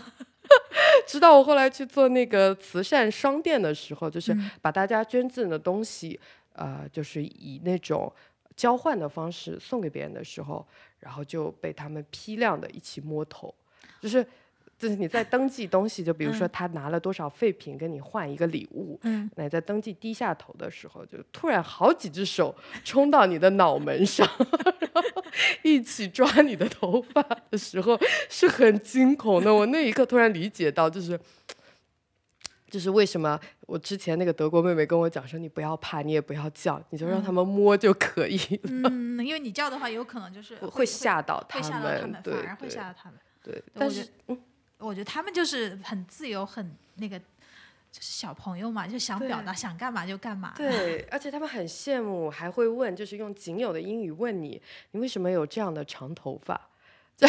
[1.07, 6.19] 直到我后来去做那个慈善商店的时候，就是嗯把大家捐赠的东西，
[6.53, 8.11] 呃，就是以那种
[8.55, 10.65] 交换的方式送给别人的时候，
[10.99, 13.53] 然后就被他们批量的一起摸头，
[14.01, 14.25] 就是。
[14.77, 25.23] 就是你在登记东西，就比如说嗯他拿了多少废品跟你换一个礼物，嗯，那你在登记低下头的时候，就突然好几只手冲到你的脑门上，然后
[25.63, 27.97] 一起抓你的头发的时候，
[28.29, 29.53] 是很惊恐的。
[29.53, 31.19] 我那一刻突然理解到，就是。
[32.67, 43.19] 就是为什么我之前那个德国妹妹跟我讲说，你不要怕，你也不要叫，你就让他们摸就可以了，嗯，因为你叫的话，有可能就是会会吓到他们，对反而会吓到他们。
[43.41, 43.63] 对。
[43.75, 44.37] 我但是嗯
[44.77, 50.53] 我觉得他们就是很自由，很那个，就是小朋友嘛，就想表达，想干嘛就干嘛。
[50.55, 54.61] 对， 而且他们很羡慕，还会问，就是用仅有的英语问你，
[54.91, 56.69] 你为什么有这样的长头发？
[57.17, 57.25] 这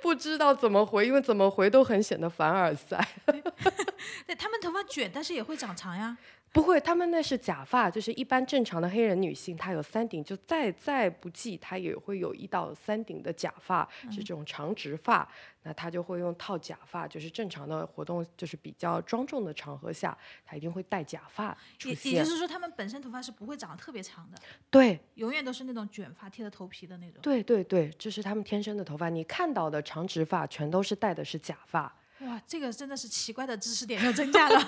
[0.00, 3.06] 不知道怎么回，因为怎么回都很显得凡尔赛。
[4.26, 6.16] 对他们头发卷，但是也会长长呀。
[6.50, 15.28] 不会，他们那是假发，就是一般正常的黑人女性，她有三顶，就再再不济，她也会有一到三顶的假发，是这种长直发。
[15.62, 21.90] 那她就会用套假发，就是正常的活动，就是比较庄重的场合下，她一定会戴假发也。
[22.10, 24.38] 也就是说，他们本身头发是不会长得特别长的，
[24.70, 27.20] 对永远都是那种卷发贴着头皮的那种。
[27.20, 29.10] 对对对，这是他们天生的头发。
[29.10, 31.94] 你看到的长直发全都是戴的是假发。
[32.20, 34.60] 哇，这个真的是奇怪的知识点又增加了。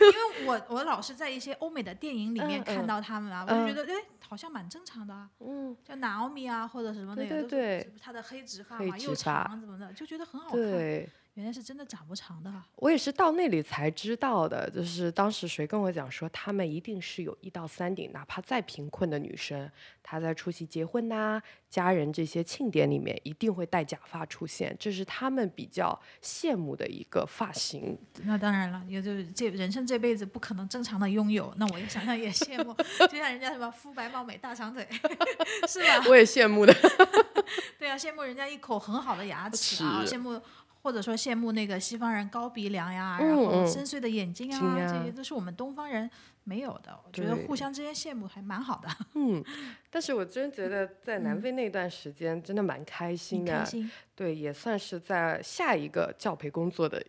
[0.00, 3.96] 因为我我老是在一些欧美的电影里面嗯看嗯到他们啊，我就觉得哎，
[4.28, 5.28] 好像蛮正常的啊。
[5.40, 10.60] 嗯，像南奥米啊，或者什么那对个，都对对是他的黑直发黑嘛，又长怎么的，就觉得很好看。
[10.60, 11.10] 对。
[11.36, 12.66] 原来是真的长不长的啊。
[12.76, 19.70] 我也是到那里才知道的，就是当时谁跟我讲说，他们一定是有一到三顶，哪怕再贫困的女生，
[20.02, 27.98] 她在出席结婚呐、家人这些庆典里面，一定会戴假发出现，这是他们比较羡慕的一个发型。
[28.22, 32.72] 那当然了，也就是这人生这辈子不可能正常的拥有，那我也想想也羡慕，
[33.10, 34.88] 就像人家什么肤白貌美大长腿，
[35.68, 36.02] 是吧？
[36.08, 36.74] 我也羡慕的。
[37.78, 40.40] 对啊，羡慕人家一口很好的牙齿啊，羡慕
[40.86, 46.08] 或者说羡慕那个西方人高鼻梁呀，嗯然后嗯深邃的眼睛啊，这些都是我们东方人
[46.44, 46.96] 没有的。
[47.04, 49.42] 我觉得互相之间羡慕还蛮好的，嗯，
[49.90, 53.90] 但是我真觉得 在南非那段时间真的蛮开心的，挺开心。
[54.14, 57.04] 对，也算是在下一个教培工作的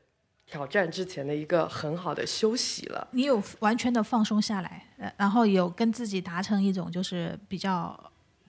[0.47, 3.07] 挑战之前的一个很好的休息了。
[3.11, 7.95] 你有完全的放松下来，呃，然后有跟自己达成一种就是比较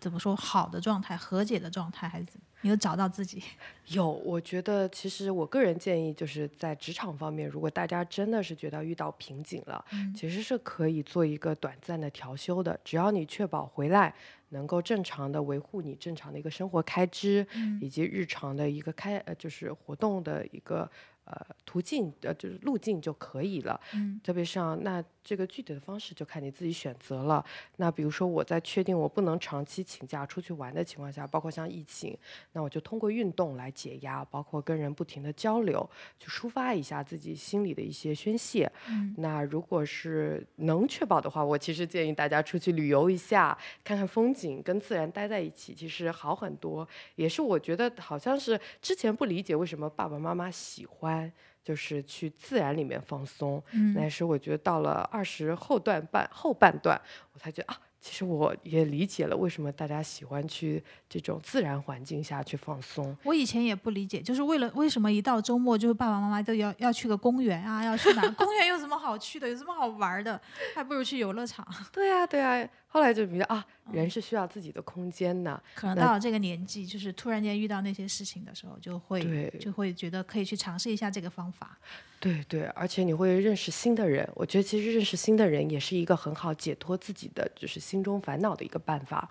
[0.00, 2.46] 怎么说好的状态、和解的状态，还是怎么？
[2.62, 3.42] 你有找到自己？
[3.88, 14.12] 有，我觉得其实我个人建议，就是在职场方面，如果大家真的是觉得遇到瓶颈了，嗯其实是可以做一个短暂的调休的，只要你确保回来
[14.48, 20.90] 能够正常的维护你正常的一个生活开支，嗯以及日常的一个开呃就是活动的一个
[21.28, 23.80] 呃途径呃就是路径就可以了。
[23.94, 27.44] 嗯特别像那这个具体的方式就看你自己选择了。
[27.76, 32.16] 那比如说我在确定我不能长期请假出去玩的情况下，包括像疫情，
[32.52, 35.88] 那我就通过运动来解压，包括跟人不停的交流，
[36.18, 38.70] 去抒发一下自己心里的一些宣泄。
[38.88, 46.88] 嗯那如果是能确保的话，我其实建议大家出去旅游一下，看看风景，跟自然待在一起，其实好很多。
[47.16, 51.17] 也是我觉得好像是之前不理解为什么爸爸妈妈喜欢。
[51.64, 57.00] 就是去自然里面放松，嗯但是我觉得到了二十后段半后半段，
[57.34, 63.14] 我才觉得啊，其实我也理解了为什么大家喜欢去这种自然环境下去放松。
[63.22, 68.26] 我以前也不理解，就是为了为什么一到周末，就是爸爸妈妈都要要去个公园啊，要去哪？
[68.30, 69.48] 公园有什么好去的？
[69.48, 70.40] 有什么好玩的？
[70.74, 71.66] 还不如去游乐场。
[71.92, 72.66] 对啊，对啊。
[72.90, 75.62] 后来就觉得啊，人是需要自己的空间的。
[75.74, 81.78] 可能到了这个年纪，就是突然间遇到那些事情的时候，就会对就会觉得可以去尝试一下这个方法。
[82.18, 84.28] 对对，而且你会认识新的人。
[84.34, 89.30] 我觉得其实认识新的人也是一个很好解脱自己的，就是心中烦恼的一个办法。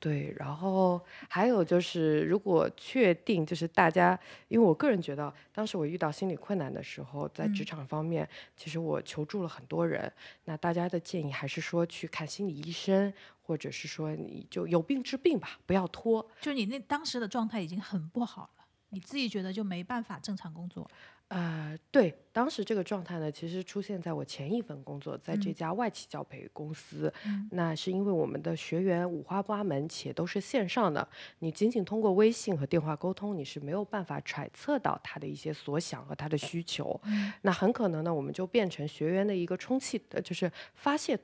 [0.00, 10.12] 对，然后还有就是，如果确定就是大家，因为我个人觉得，当时我遇到心理困难的时候，在职场方面，其实我求助了很多人。
[10.44, 16.24] 那大家的建议还是说去看心理医生，或者是说你就有病治病吧，不要拖。
[16.40, 20.88] 就你那当时的状态已经很不好了，你自己觉得就没办法正常工作。
[21.28, 27.12] 呃，对，当时这个状态呢，其实出现在我前一份工作，在这家外企教培公司。
[27.50, 31.06] 那是因为我们的学员五花八门，且都是线上的，
[31.40, 36.98] 你仅仅通过微信和电话沟通，你是没有办法揣测到他的一些所想和他的需求。
[37.42, 41.18] 那很可能呢，我们就变成学员的一个充气的，就是发泄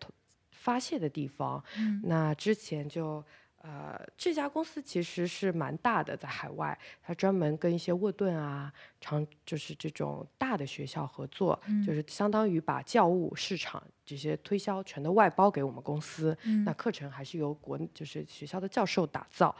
[0.51, 1.65] 发泄的地方。
[2.03, 3.25] 那之前就。
[3.67, 19.55] 呃，这家公司其实是蛮大的，在海外，它专门跟一些沃顿啊，长就是这种大的学校合作，就是相当于把教务市场这些推销全都外包给我们公司，那课程还是由国就是学校的教授打造。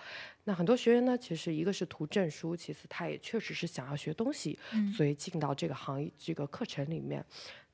[0.47, 4.59] 那很多学员呢，其实一个是图证书，其次他也确实是想要学东西，
[4.95, 7.25] 所以进到这个行业这个课程里面。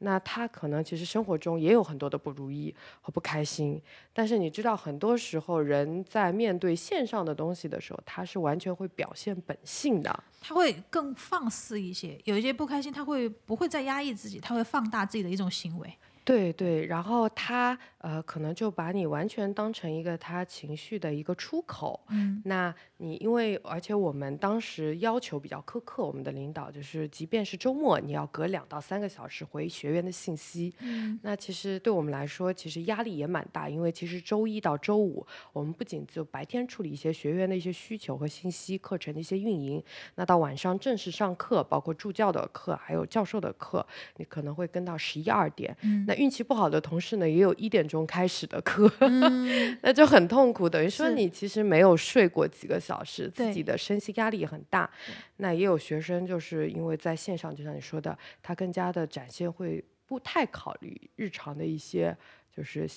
[0.03, 3.79] 那他可能其实生活中也有很多的不如意和不开心，
[4.15, 12.19] 但是你知道，很多时候人在面对线上的东西的时候，他是完全会表现本性的，他会更放肆一些。
[12.25, 15.93] 有一些不开心，他会不会再压抑自己，他会放大自己的一种行为。
[16.25, 21.99] 对对，然后他呃，可能就把你完全当成一个他情绪的一个出口。
[22.09, 30.71] 嗯，那你因为而且我们当时要求比较苛刻，我们的领导就是，即便是周末，你要隔两到三个小时回学员的信息。
[30.81, 39.83] 嗯，那其实对我们来说，其实压力也蛮大，因为其实周一到周五，我们不仅就白天处理一些学员的一些需求和信息、课程的一些运营，
[40.17, 43.87] 那到晚上正式上课，包括助教的课，还有教授的课，
[44.19, 45.75] 你可能会跟到十一二点。
[45.83, 46.05] 嗯。
[46.07, 48.91] 那运气不好的同事呢，也有一点钟开始的课，
[49.81, 50.69] 那就很痛苦。
[50.69, 54.91] 等于说你其实没有睡过几个小时，自己的身心压力也很大。
[55.37, 62.17] 那也有学生就是因为在线上，就像你说的，他更加的展现会不太考虑日常的一些
[62.51, 62.89] 就是。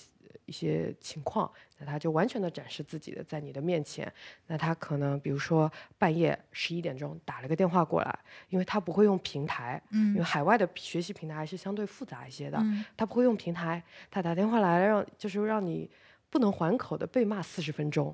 [0.47, 4.11] 一些情况，那他就完全的展示自己的在你的面前。
[4.47, 8.19] 那他可能比如说半夜十一点钟打了个电话过来，
[8.49, 12.59] 因为他不会用平台，嗯，因为海外的学习平台还是相对复杂一些的，
[12.97, 15.87] 他不会用平台，他打电话来让就是让你
[16.31, 18.13] 不能还口的被骂四十分钟。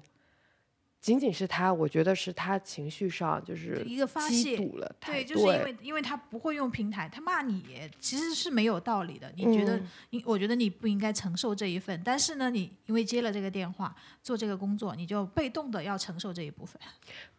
[1.01, 7.63] 仅仅是他，我觉得是他情绪上就是一个发泄了，对，就是因为因为他不会用平台，他骂你
[7.99, 9.31] 其实是没有道理的。
[9.35, 9.81] 你觉得，
[10.25, 16.79] 我觉得你不应该承受这一份，但是呢，你因为接了这个电话，做这个工作，你就被动的要承受这一部分。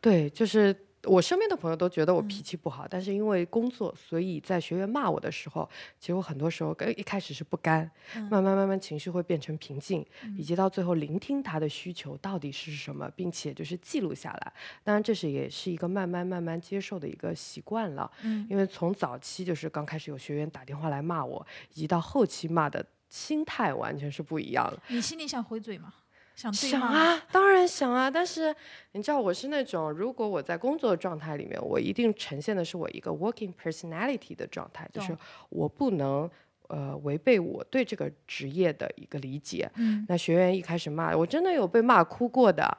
[0.01, 0.75] 对，就是。
[1.05, 7.91] 我身边的朋友都觉得我脾气不好，但是因为工作，所以在学员骂我的时候，其实我很多时候跟一开始是不甘，
[8.31, 10.05] 慢慢慢慢情绪会变成平静，
[10.37, 14.53] 以及到最后聆听他的需求到底是什么，并且就是记录下来。
[14.85, 18.11] 当然，这是也是一个慢慢慢慢接受的一个习惯了。
[18.23, 24.83] 嗯，因为从早期就是刚开始有学员打电话来骂我，以及到后期骂的心态完全是不一样了。
[24.89, 25.95] 你心里想回嘴吗？
[26.35, 28.55] 想啊，当然想啊，但是
[28.93, 35.17] 你知道我是那种，如果我在工作状态里面，我一定呈现的是我一个 working personality 的状态，就是
[35.51, 36.31] 我不能
[36.69, 39.71] 呃违背我对这个职业的一个理解。
[39.75, 42.79] 嗯，那学员一开始骂我，真的有被骂哭过的，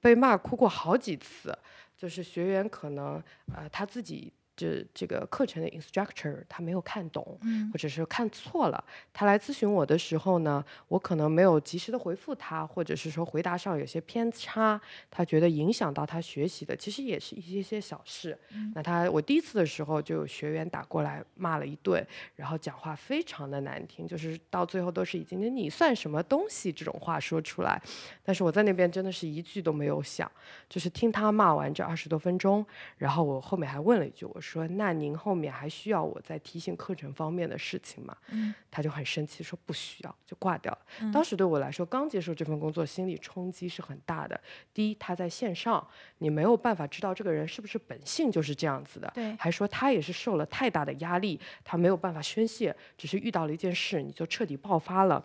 [0.00, 1.56] 被骂哭过好几次，
[1.96, 3.22] 就是学员可能
[3.54, 4.32] 呃他自己。
[4.56, 7.38] 这这个课程的 instructor 他没有看懂，
[7.70, 8.82] 或者是看错了。
[9.12, 14.80] 他来咨询我的时候呢，我可能没有及时的回复他，或者是说回答上有些偏差，
[15.10, 18.36] 他觉得影响到他学习的，其实也是一些些小事。
[18.74, 22.02] 那他我第一次的时候就有学员打过来骂了一顿，
[22.34, 27.78] 然后讲话非常的难听，就是到最后都是已经你算什么东西这种话说出来。
[28.24, 30.30] 但是我在那边真的是一句都没有想，
[30.66, 32.64] 就是听他骂完这二十多分钟，
[32.96, 34.40] 然后我后面还问了一句我。
[34.45, 38.16] 说那您后面还需要我再提醒课程方面的事情吗？
[38.30, 41.10] 嗯，他就很生气，说不需要，就挂掉了。
[41.12, 44.40] 当时对我来说，刚接受这份工作，心理冲击是很大的。
[44.72, 45.86] 第一，他在线上，
[46.18, 49.10] 你没有办法知道这个人是不是本性就是这样子的。
[49.14, 55.24] 对，还说他也是受了太大的压力，他没有办法宣泄，只是遇到了一件事，你就彻底爆发了。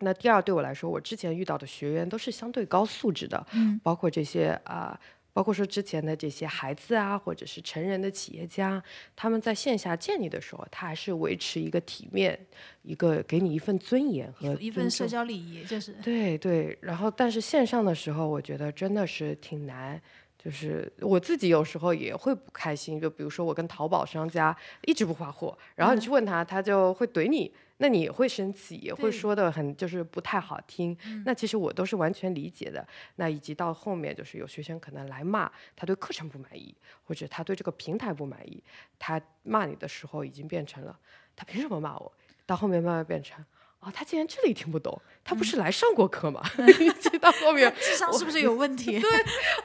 [0.00, 4.98] 那第二，对我来说，我之前遇到的学员都是相对高素质的，嗯，包括这些啊。
[5.32, 8.82] 包括说之前的这些孩子啊，或者是成人的企业家，
[9.14, 12.38] 他们在线下见你的时候，他还是维持一个体面，
[12.82, 16.76] 一个给你一份尊严和一份社交礼仪，就是对对。
[16.80, 20.00] 然后，但是线上的时候，我觉得真的是挺难。
[20.48, 30.96] 就是我自己有时候也会不开心，就比如说我跟淘宝商家一直不发货，然后你去问他，他就会怼你，那你也会生气，也会说的很就是不太好听。
[31.26, 32.82] 那其实我都是完全理解的。
[33.16, 36.74] 那以及到后面就是有学生可能来骂，他对课程不满意，
[37.04, 38.64] 或者他对这个平台不满意，
[38.98, 40.98] 他骂你的时候已经变成了
[41.36, 42.10] 他凭什么骂我？
[42.46, 43.44] 到后面慢慢变成。
[43.80, 46.42] 哦，他竟然这里听不懂，他不是来上过课吗？
[46.80, 48.98] 一到后面，智商是不是有问题？
[49.00, 49.10] 对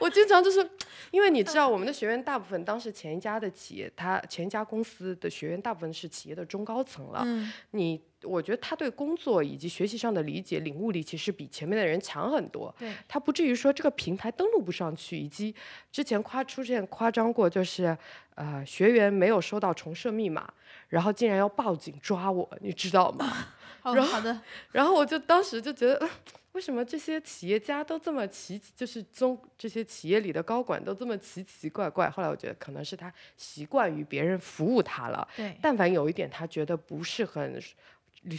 [0.00, 0.68] 我经常就是，
[1.10, 7.22] 因为你知道，我们的学员大部分当时前一家的企业，他前一家公司的学员大部分是企业的中高层了。
[7.24, 12.74] 嗯，你我觉得他对工作以及学习上的理解、领悟力，其实比前面的人强很多。
[12.78, 15.54] 对，他不至于说这个平台登录不上去，以及
[15.90, 17.96] 之前夸出现夸张过，就是
[18.36, 20.52] 呃学员没有收到重设密码，
[20.88, 23.48] 然后竟然要报警抓我，你知道吗？
[23.84, 24.40] 然后好的，
[24.72, 26.08] 然后我就当时就觉得，
[26.52, 32.08] 为什么这些企业家都这么奇，就是中这些企业里的高管都这么奇奇怪怪？
[32.08, 35.26] 后来我觉得可能是他习惯于别人服务他了。
[35.36, 37.60] 对，但凡有一点他觉得不是很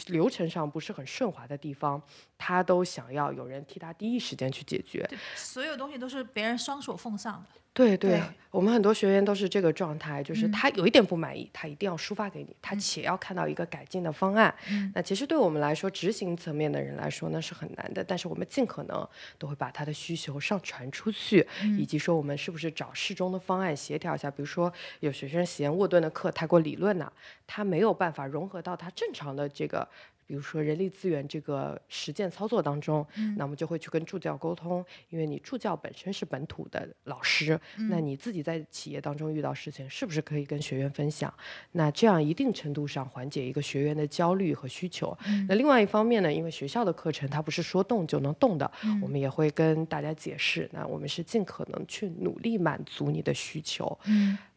[0.07, 2.01] 流程上不是很顺滑的地方，
[2.37, 5.07] 他都想要有人替他第一时间去解决。
[5.35, 7.61] 所有东西都是别人双手奉上的。
[7.73, 8.21] 对对，
[8.51, 14.55] 我们很多学员都是这个状态，就是他有一点不满意，他一定要抒发给你，他且要看到一个改进的方案。
[14.93, 19.05] 那其实对我们来说，执行层面的人来说呢是很难的，但是我们尽可能
[19.37, 21.45] 都会把他的需求上传出去，
[21.77, 24.31] 以及说我们是不是找适中的方案协调一下。
[24.31, 24.71] 比如说
[25.01, 27.11] 有学生嫌沃顿的课太过理论了，
[27.45, 29.85] 他没有办法融合到他正常的这个。
[30.27, 33.05] 比如说人力资源这个实践操作当中，
[33.37, 37.59] 那我们就会去跟助教沟通，因为你助教本身是本土的老师，
[37.89, 41.31] 那你自己在企业当中遇到事情，是不是可以跟学员分享？
[41.73, 45.15] 那这样一定程度上缓解一个学员的焦虑和需求。
[45.47, 48.71] 那另外一方面呢，因为学校的课程它不是说动就能动的，
[49.01, 53.97] 我们也会跟大家解释，那我们是尽可能去努力满足你的需求。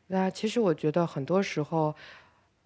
[0.07, 1.95] 那其实我觉得很多时候。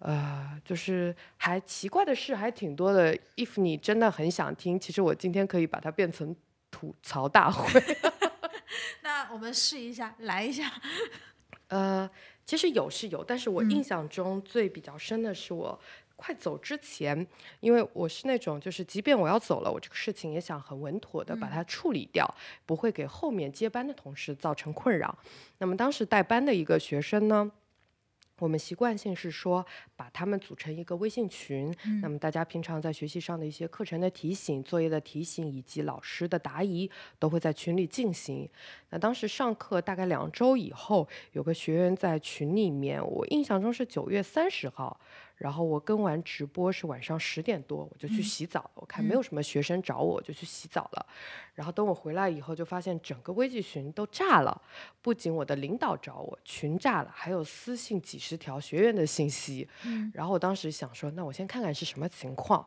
[0.05, 3.17] 呃，就是还奇怪的事还挺多的。
[3.37, 6.35] if 你真的很想听，其实我今天可以把它变成
[6.69, 7.81] 吐槽大会。
[9.01, 10.69] 那我们试一下，来一下。
[11.69, 12.09] 呃，
[12.45, 15.79] 其实有是有，但是我印象中最比较深的是我
[16.17, 17.25] 快走之前，
[17.61, 22.29] 因为我是那种就是即便我要走了，我这个事情也想很稳妥的把它处理掉，
[22.65, 25.17] 不会给后面接班的同事造成困扰。
[25.59, 27.49] 那么当时带班的一个学生呢？
[28.39, 29.65] 我们习惯性是说，
[29.95, 38.49] 把他们组成一个微信群，那么大家平常在学习上的一些课程的提醒、作业的提醒以及老师的答疑，都会在群里进行。
[38.89, 44.99] 那当时上课大概两周以后，有个学员在群里面，我印象中是九月三十号。
[45.43, 48.71] 然后我跟完直播是晚上十点多，我就去洗澡。
[48.75, 51.05] 我看没有什么学生找我，我就去洗澡了。
[51.53, 54.61] 然后等我回来以后，就发现整个微信群都炸了。
[55.01, 59.67] 不仅我的领导找我，群炸了，还有私信几十条学员的信息。
[60.13, 62.65] 然后我当时想说，那我先看看是什么情况。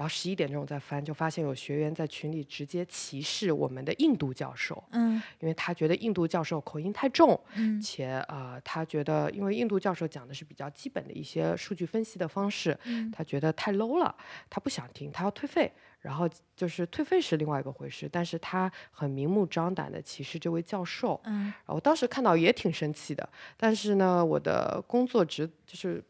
[0.00, 14.16] 然后十一点钟我再翻，就发现有学员在群里直接歧视我们的印度教授，嗯，因为他觉得印度教授口音太重，嗯，且呃，他觉得因为印度教授讲的是比较基本的一些数据分析的方式，嗯，他觉得太 low 了，
[14.48, 15.70] 他不想听，他要退费。
[16.00, 16.26] 然后
[16.56, 23.28] 就是退费是另外一个回事，但是他很明目张胆的歧视这位教授，嗯，然后我当时看到也挺生气的，
[23.58, 26.02] 但是呢，我的工作职就是。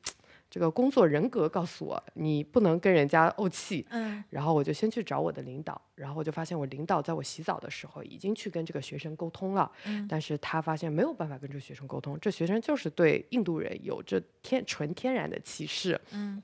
[0.50, 3.86] 这个工作人格告诉我，你不能跟人家怄气。
[3.90, 9.70] 嗯，然后我就先去找我的领导，然后我就发现我领导在我洗澡的时候已经去跟这个学生沟通了。
[9.84, 16.00] 嗯，但是他发现没有办法跟这个学生沟通，这学生就是对印度人有着天纯天然的歧视。
[16.10, 16.42] 嗯，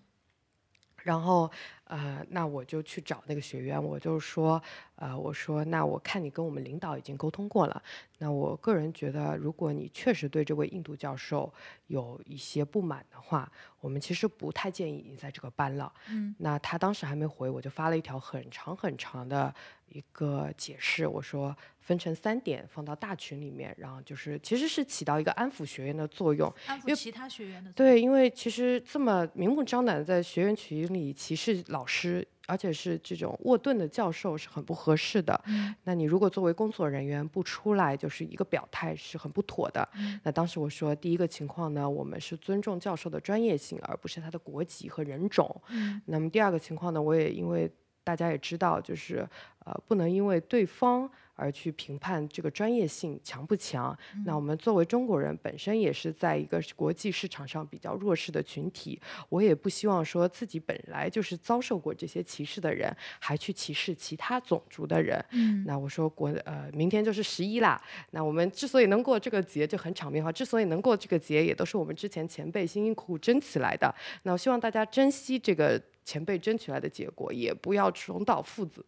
[1.02, 1.50] 然后
[1.84, 4.60] 呃，那我就去找那个学员，我就说，
[4.96, 7.82] 呃，我说那我看你跟我们领导已经沟通过了，
[8.18, 11.52] 那我个人觉得，如果你确实对这位印度教授。
[11.88, 13.48] 有一些不满的话，
[13.80, 15.92] 我们其实不太建议你在这个班了。
[16.10, 19.54] 嗯，那他当时还没回，我就发了一条很长很长的
[19.86, 27.70] 一个解释，我说分成三点放到大群里面，然后就是其实是起到一个安抚学员的作用，安抚其他学员的。
[27.72, 32.26] 对，因为其实这么明目张胆在学员群里歧视老师。
[32.46, 35.38] 而且是这种沃顿的教授是很不合适的。
[35.84, 39.88] 那你如果作为工作人员不出来，就是一个表态是很不妥的。
[40.22, 45.60] 那当时我说，第一个情况呢，我们是尊重教授的专业性，而不是他的国籍和人种。
[46.06, 47.70] 那么第二个情况呢，我也因为
[48.02, 49.28] 大家也知道，就是
[49.64, 51.10] 呃，不能因为对方。
[51.36, 53.96] 而去评判这个专业性强不强？
[54.24, 59.00] 那我们作为中国人，本身也是在一个国际市场上比较弱势的群体。
[59.28, 65.24] 我也不希望说自己本来就是遭受过这些歧视的人，还去歧视其他种族的人。
[65.30, 67.80] 嗯，那我说国呃，明天就是十一啦。
[68.10, 70.32] 那我们之所以能过这个节，就很场面化。
[70.32, 73.94] 之所以能过这个节，也都是我们之前前辈辛辛苦苦争起来的。
[74.24, 78.84] 那我希望大家珍惜这个前辈争取来的结果，也不要重蹈覆辙。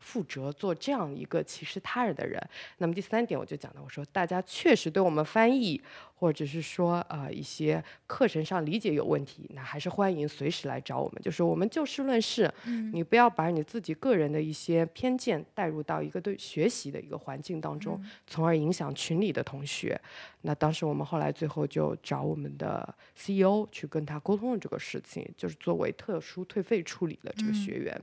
[0.00, 2.40] 负责做这样一个歧视他人的人。
[2.78, 5.80] 那么第三点，我就讲到，我说大家确实对我们翻译，
[6.14, 11.22] 或者是说呃一些课程上理解有问题，那还是欢迎随时来找我们。
[11.22, 12.52] 就是我们就事论事，
[12.92, 20.00] 你不要把你自己个人的一些偏见带入到一个对学习的一个环境当中，从而影响群里的同学。
[20.42, 28.00] 那当时我们后来最后就找我们的 CEO 去跟他沟通了这个事情，就是作为特殊退费处理了这个学员。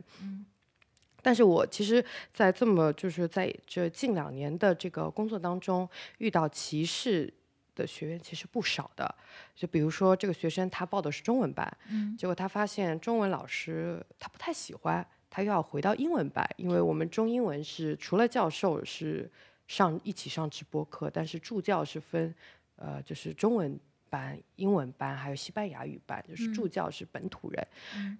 [1.24, 2.04] 但是我其实，
[2.34, 7.34] 在这么就是在这近两年的这个工作当中，遇到歧视
[7.74, 9.16] 的学员其实不少的。
[9.56, 19.32] 就比如说，这个学生他报的是中文班，嗯，结果他发现中文老师他不太喜欢，他又要回到英文班，因为我们中英文是除了教授是
[19.66, 22.36] 上一起上直播课，但是助教是分，
[22.76, 27.68] 呃，就是中文班、英文班还有西班牙语班，就是助教是本土人。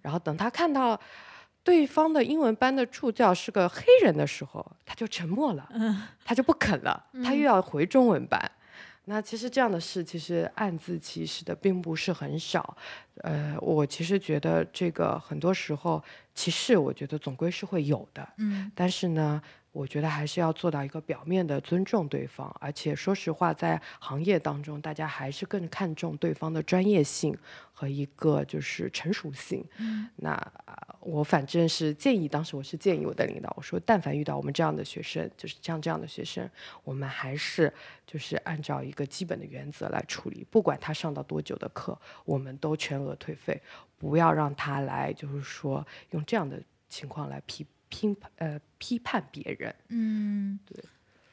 [0.02, 0.98] 然后等他看到。
[1.64, 5.70] 对方的英文班的助教是个黑人的时候，他就沉默了，
[6.26, 8.52] 他就不肯了，他又要回中文班。
[9.06, 12.78] 那其实这样的事，其实暗自歧视的并不是很少。
[13.18, 16.02] 呃，我其实觉得这个很多时候
[16.36, 18.28] 歧视，我觉得总归是会有的。
[18.38, 19.42] 嗯，但是呢。
[19.74, 27.36] 我觉得还是要做到一个表面的尊重对方，而且说实话，在行业当中，大家还是更看重对方的专业性
[27.74, 29.66] 和一个就是成熟性。
[29.80, 30.40] 嗯，那
[31.00, 36.48] 我反正是建议，当时我是建议我的领导，我说，但凡遇到我们这样的学生，就是像这样的学生，
[36.84, 37.74] 我们还是
[38.06, 43.60] 就是按照一个基本的原则来处理，不管他上到多久的课，我们都全额退费，
[43.98, 47.66] 不要让他来就是说用这样的情况来批。
[47.94, 50.84] 批呃批判别人，嗯，对。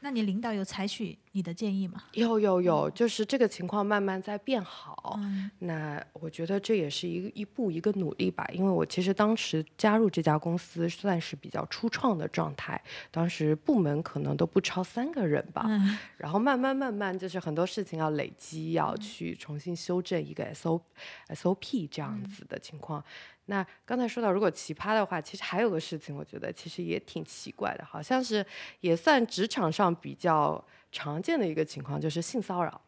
[0.00, 2.02] 那你领导有采取你的建议吗？
[2.12, 5.16] 有有有，就是这个情况慢慢在变好。
[5.18, 8.44] 嗯，那我觉得这也是一一步一个努力吧。
[8.52, 15.64] 因为我其实当时加入这家公司算是比较初创的状态，当时部门可能都不超三个人吧。
[15.68, 15.96] 嗯。
[16.16, 20.82] 然后慢慢慢慢，就是很多事情要累积，要去重新修正一个 S O
[21.28, 23.04] S O P 这样子的情况。
[23.46, 28.44] 那刚才说到，如果奇葩的话，其实还有个事情，我觉得其实也挺奇怪的，好像是
[28.80, 32.80] 也算职场上比较常见的一个情况，就是性骚扰。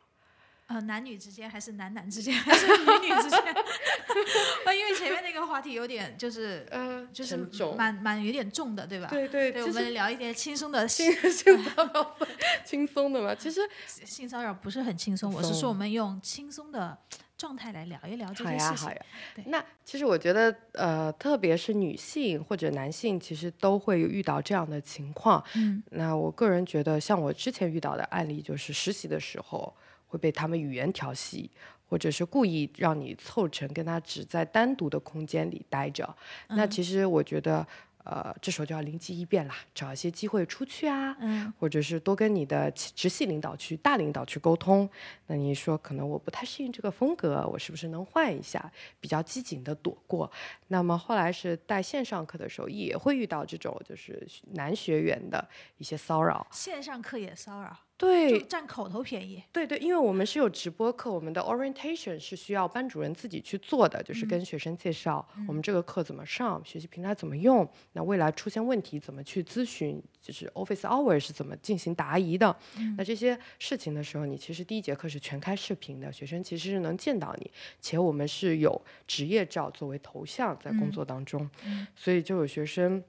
[0.69, 2.73] 呃，男女之间还是男男之间还是女
[3.07, 3.39] 女之间？
[4.65, 7.37] 呃，因为前面那个话题有点就是呃，就是
[7.77, 9.09] 蛮蛮有点重的，对吧？
[9.09, 12.17] 对对，对，我们聊一点轻松的性性骚扰，
[12.65, 13.35] 轻松的嘛。
[13.35, 16.97] 其实性骚扰不是很轻松，我是说我们用轻松的。
[17.43, 18.77] 状态来聊一聊这件事情。
[18.77, 19.45] 好呀，好呀。
[19.47, 25.43] 那其实我觉得，呃，特别是女性或者男性，其实都会遇到这样的情况。
[25.57, 25.83] 嗯。
[25.91, 29.75] 那我个人觉得，像我之前遇到的案例，就是实习的时候
[30.07, 31.51] 会被他们语言调戏，
[31.89, 36.17] 或者是故意让你凑成跟他只在单独的空间里待着。
[36.51, 37.67] 那其实我觉得。
[38.05, 44.89] 呃，这时候就要灵机一变啦，找一些机会出去啊，嗯，或者是多跟你的直系领导去、大领导去沟通。
[45.27, 48.71] 那你说，可能我不太适应这个风格，我是不是能换一下？
[49.01, 50.31] 比较机警的躲过。
[50.69, 55.49] 那么后来是带线上课的时候，也会遇到这种就是男学员的
[55.79, 56.47] 一些骚扰。
[56.51, 57.77] 线上课也骚扰。
[58.03, 59.41] 对，占口头便宜。
[59.53, 72.57] 对对，因为我们是有直播课，我们的 orientation 是需要班主任自己去做的，就是跟学生介绍我们这个课怎么上，学习平台怎么用，那未来出现问题怎么去咨询，就是 office hour 是怎么进行答疑的。
[72.97, 77.49] 那这些事情的时候，你其实第一节课是全开视频的，学生其实是能见到你，
[77.81, 81.49] 且我们是有职业照作为头像在工作当中，
[81.95, 83.01] 所以就有学生。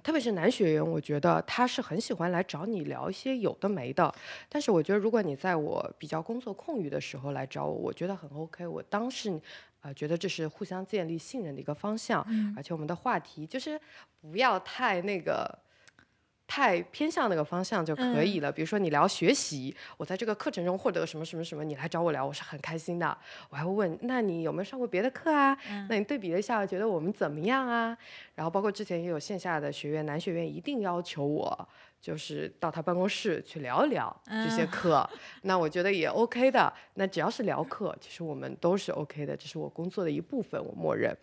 [0.00, 4.12] 特别是男学员，我觉得他是很喜欢来找你聊一些有的没的。
[4.48, 8.66] 但是我觉得，如果你在我比较工作空余的时候来找我，我觉得很 OK。
[8.66, 9.40] 我当时
[9.80, 12.24] 啊，觉得这是互相建立信任的一个方向。
[12.56, 13.78] 而且我们的话题就是
[14.20, 15.58] 不要太那个
[16.46, 18.50] 太偏向那个方向就可以了。
[18.50, 23.16] 嗯比如说你聊学习，我在这个课程中获得什么什么什么，你来找我聊，我是很开心的。
[23.48, 25.56] 我还会问，那你有没有上过别的课啊？
[25.70, 27.96] 嗯那你对比了一下，觉得我们怎么样啊？
[28.34, 31.68] 然后包括之前也有线下的学员，男学员一定要求我。
[32.02, 35.08] 就是到他办公室去聊一聊这些嗯课，
[35.42, 36.72] 那我觉得也 OK 的。
[36.94, 41.16] 那只要是聊课，其实我们都是 OK 的，这是我工作的一部分，我默认。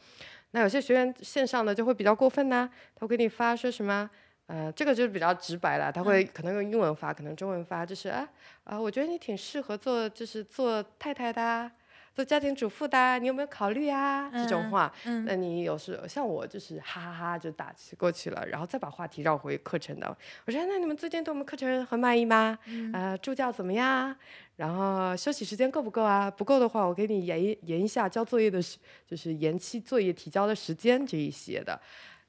[0.51, 4.09] 那有些学员线上的就会比较过分呐、他会给你发说什么，
[4.52, 8.28] 呃，这个就是比较直白了，他会可能用英文发，可能中文发，就是啊
[8.64, 11.72] 啊、我觉得你挺适合做，就是做太太的啊，
[12.16, 14.28] 做家庭主妇的啊，你有没有考虑啊？
[14.34, 20.18] 这种嗯话，嗯那你有时像我就是哈哈哈就打起过去了，然后再把话题绕回课程的。
[20.45, 22.58] 我说那你们最近对我们课程很满意吗？
[22.66, 24.16] 嗯呃，助教怎么样？
[24.56, 26.30] 然后休息时间够不够啊？
[26.30, 28.78] 不够的话，我给你延一延一下交作业的时，
[29.08, 31.80] 就是延期作业提交的时间这一些的。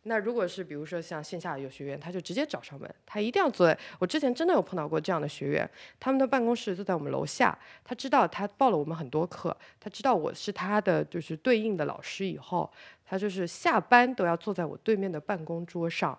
[0.04, 3.78] 那如果是比如说像线下有学员，他就直接找上门，他一定要坐在。
[3.98, 12.70] 我之前真的有碰到过这样的学员，他们的办公室就在我们楼下，他知道他报了我们很多课，他知道我是他的就是对应的老师以后，
[13.04, 16.18] 他就是下班都要坐在我对面的办公桌上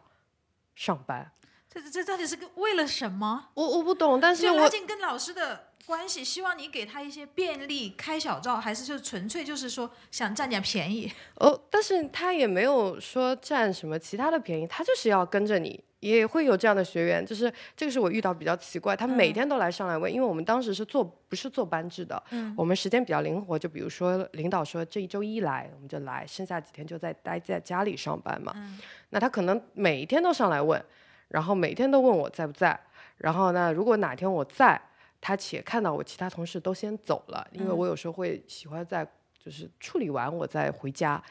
[0.76, 1.32] 上班。
[1.74, 3.47] 这这到底是个为了什么？
[3.53, 11.11] 我我不懂，但是我近跟老师的关系，希望你给他一些便利，开小灶，还是就纯粹就是说想占点便宜？
[11.36, 15.82] 哦，但是他也没有说占什么其他的便宜，他就是要跟着你。
[16.01, 28.51] 也会有这样的学员，就是这个是我遇到比较奇怪，他每天都来上来问，因为我们当时是做不是做班制的，嗯我们时间比较灵活，就比如说领导说这一周一来，我们就来，剩下几天就在待在家里上班嘛。
[28.55, 28.80] 嗯
[29.11, 30.84] 那他可能每一天都上来问，
[31.32, 32.80] 然后每天都问我在不在，
[33.18, 34.80] 然后呢，如果哪天我在，
[35.20, 39.08] 他且看到我其他同事都先走了，因为我有时候会喜欢在
[39.44, 41.22] 就是处理完我再回家，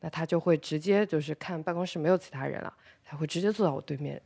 [0.00, 2.72] 那他就会直接就是看办公室没有其他人了，
[3.04, 4.20] 他会直接坐到我对面。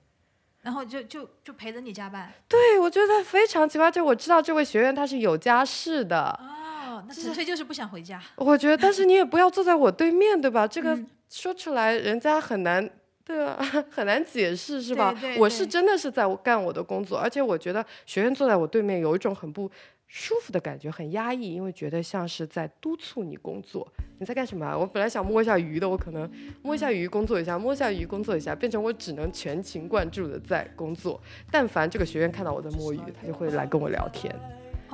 [0.63, 2.33] 然后就就就陪着你加班。
[2.49, 8.19] 对，我觉得非常奇葩，就我知道这位学员他是有家室的，哦，那纯粹就是不想回家。
[8.37, 10.67] 我觉得，但是你也不要坐在我对面，对吧？
[10.67, 12.89] 这个嗯说出来，人家很难，
[13.25, 13.57] 对啊？
[13.91, 15.13] 很难解释，是吧？
[15.21, 19.71] 对对我是真的是在干我的工作，而且我觉得学员坐在我对面有一种很不
[20.07, 23.87] 舒服的感觉，很压抑，因为觉得像是在督促你工作。
[24.19, 24.77] 你在干什么啊？
[24.77, 26.31] 我本来想摸一下鱼的，我可能
[26.63, 31.21] 摸一下鱼工作一下，摸一下鱼工作一下，变成我只能全情贯注的在工作。
[31.51, 34.33] 但凡这个学员看到我在摸鱼，他就会来跟我聊天。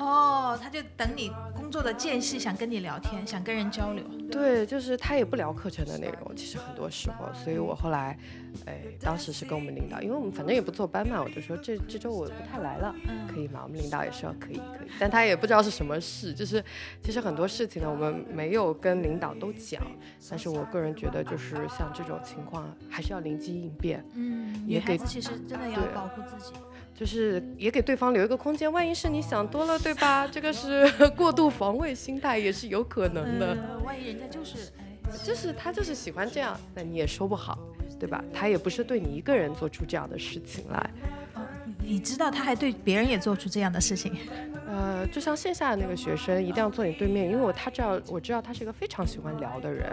[0.00, 4.02] 哦，他就等你工作的间隙，想跟你聊天，想跟人交流。
[4.30, 8.18] 对，就是他也不聊课程的内容，其实很多时候，所以我后来，
[8.64, 13.60] 哎，当时是跟我们领导，因为我们反正也不坐班嘛，我就说这这周我不太来了，嗯可以吗？
[13.64, 16.64] 我们领导也说可以可以，但他也不知道是什么事，就是
[17.02, 19.82] 其实很多事情呢，我们没有跟领导都讲，
[20.30, 26.54] 但是我个人觉得就是像这种情况，还是要灵机应变，嗯，也给女孩子其实真的要保护自己。
[27.00, 30.26] 就是也给对方留一个空间，万一是你想多了，对吧？
[30.30, 30.86] 这个是
[31.16, 33.54] 过度防卫心态，也是有可能的。
[33.54, 37.58] 呃，万一人家就是哎，就是他就是喜欢这样，那你也说不好，
[37.98, 38.22] 对吧？
[38.34, 41.19] 他也不是对你一个人做出这样的事情来，哦
[41.82, 44.16] 你知道他还对别人也做出这样的事情。
[44.66, 49.90] 呃，就像线下的那个学生一定要坐你对面，因为我他知道我知道他是一个非常喜欢聊的人，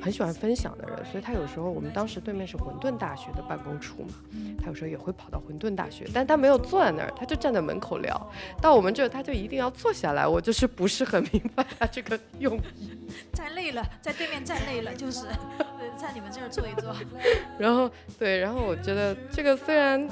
[0.00, 4.14] 很喜欢分享的人，所以他有时候我们当时对面是混沌大学的办公处嘛，
[4.58, 8.30] 他有时候也会跑到混沌大学，但他没有坐在那儿，他就站在门口聊。
[8.62, 12.96] 到我们这儿他就一定要坐下来，我就是不是很明白他这个用意。
[13.34, 15.26] 站累了，在对面站累了，就是
[15.58, 15.66] 呃
[16.00, 16.96] 在你们这儿坐一坐。
[17.58, 20.08] 然后对，然后我觉得这个虽然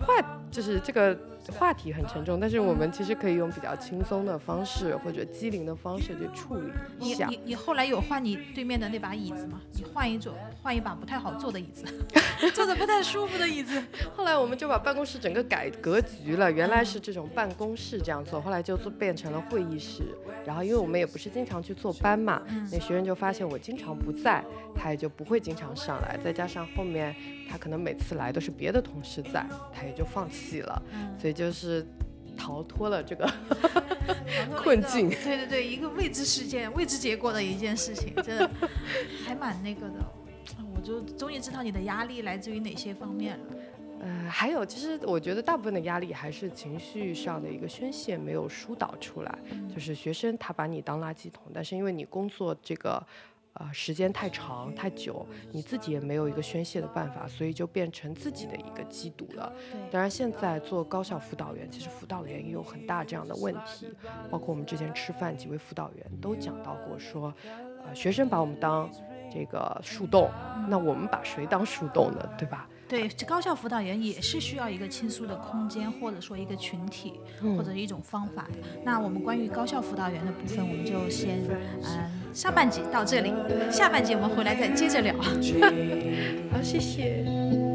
[0.00, 0.14] 话
[0.50, 1.16] 就是这个
[1.58, 6.62] 话题很沉重，但是我们其实可以用比较轻松的方式或者机灵的方式去处理
[6.98, 7.26] 一下。
[7.26, 9.60] 你你你后来有换你对面的那把椅子吗？
[9.72, 11.84] 你换一种，换一把不太好坐的椅子，
[12.54, 13.82] 坐着不太舒服的椅子。
[14.16, 20.02] 后来我们就把办公室整个改格局了，原来是这种办公室这样做，后来就做变成了会议室。
[20.44, 22.40] 然后因为我们也不是经常去坐班嘛，
[22.72, 24.44] 那学生就发现我经常不在，
[24.74, 26.18] 他也就不会经常上来。
[26.22, 27.14] 再加上后面
[27.48, 30.82] 他可能每次来都是别的同事在，他也就放弃了。
[31.18, 31.86] 所以就是
[32.36, 33.26] 逃脱了这个
[34.56, 35.08] 困境。
[35.08, 38.50] 对对对，一个未知事件、未知结果的一件事情，真的
[39.24, 39.94] 还蛮那个的。
[40.74, 43.44] 我就终于知道你的压力来自于哪些方面了。
[44.00, 49.38] 呃，还有，其实我觉得大部分的压力还是情绪上的一个宣泄没有疏导出来，
[49.74, 53.04] 就是学生他把你当垃圾桶，但是因为你工作这个。
[53.58, 59.50] 呃，时间太长太久，你自己也没有一个宣泄的办法，所以就变成自己的一个缉毒了。
[59.72, 63.88] 对，当然，现在做高校辅导员，其实辅导员也有很大这样的问题，
[64.30, 67.32] 包括我们之前吃饭，几位辅导员都讲到过说，
[67.86, 68.90] 呃，学生把我们当
[69.32, 70.30] 这个树洞，
[70.68, 72.28] 那我们把谁当树洞呢？
[72.36, 72.68] 对吧？
[72.88, 77.14] 对，高校辅导员也是需要一个倾诉的空间，或者说一个群体，
[77.56, 78.48] 或者一种方法。
[78.84, 81.38] 那我们关于高校辅导员的部分，我们就先
[81.82, 83.32] 嗯上半集到这里，
[83.70, 85.14] 下半集我们回来再接着聊。
[86.52, 87.65] 好，谢谢。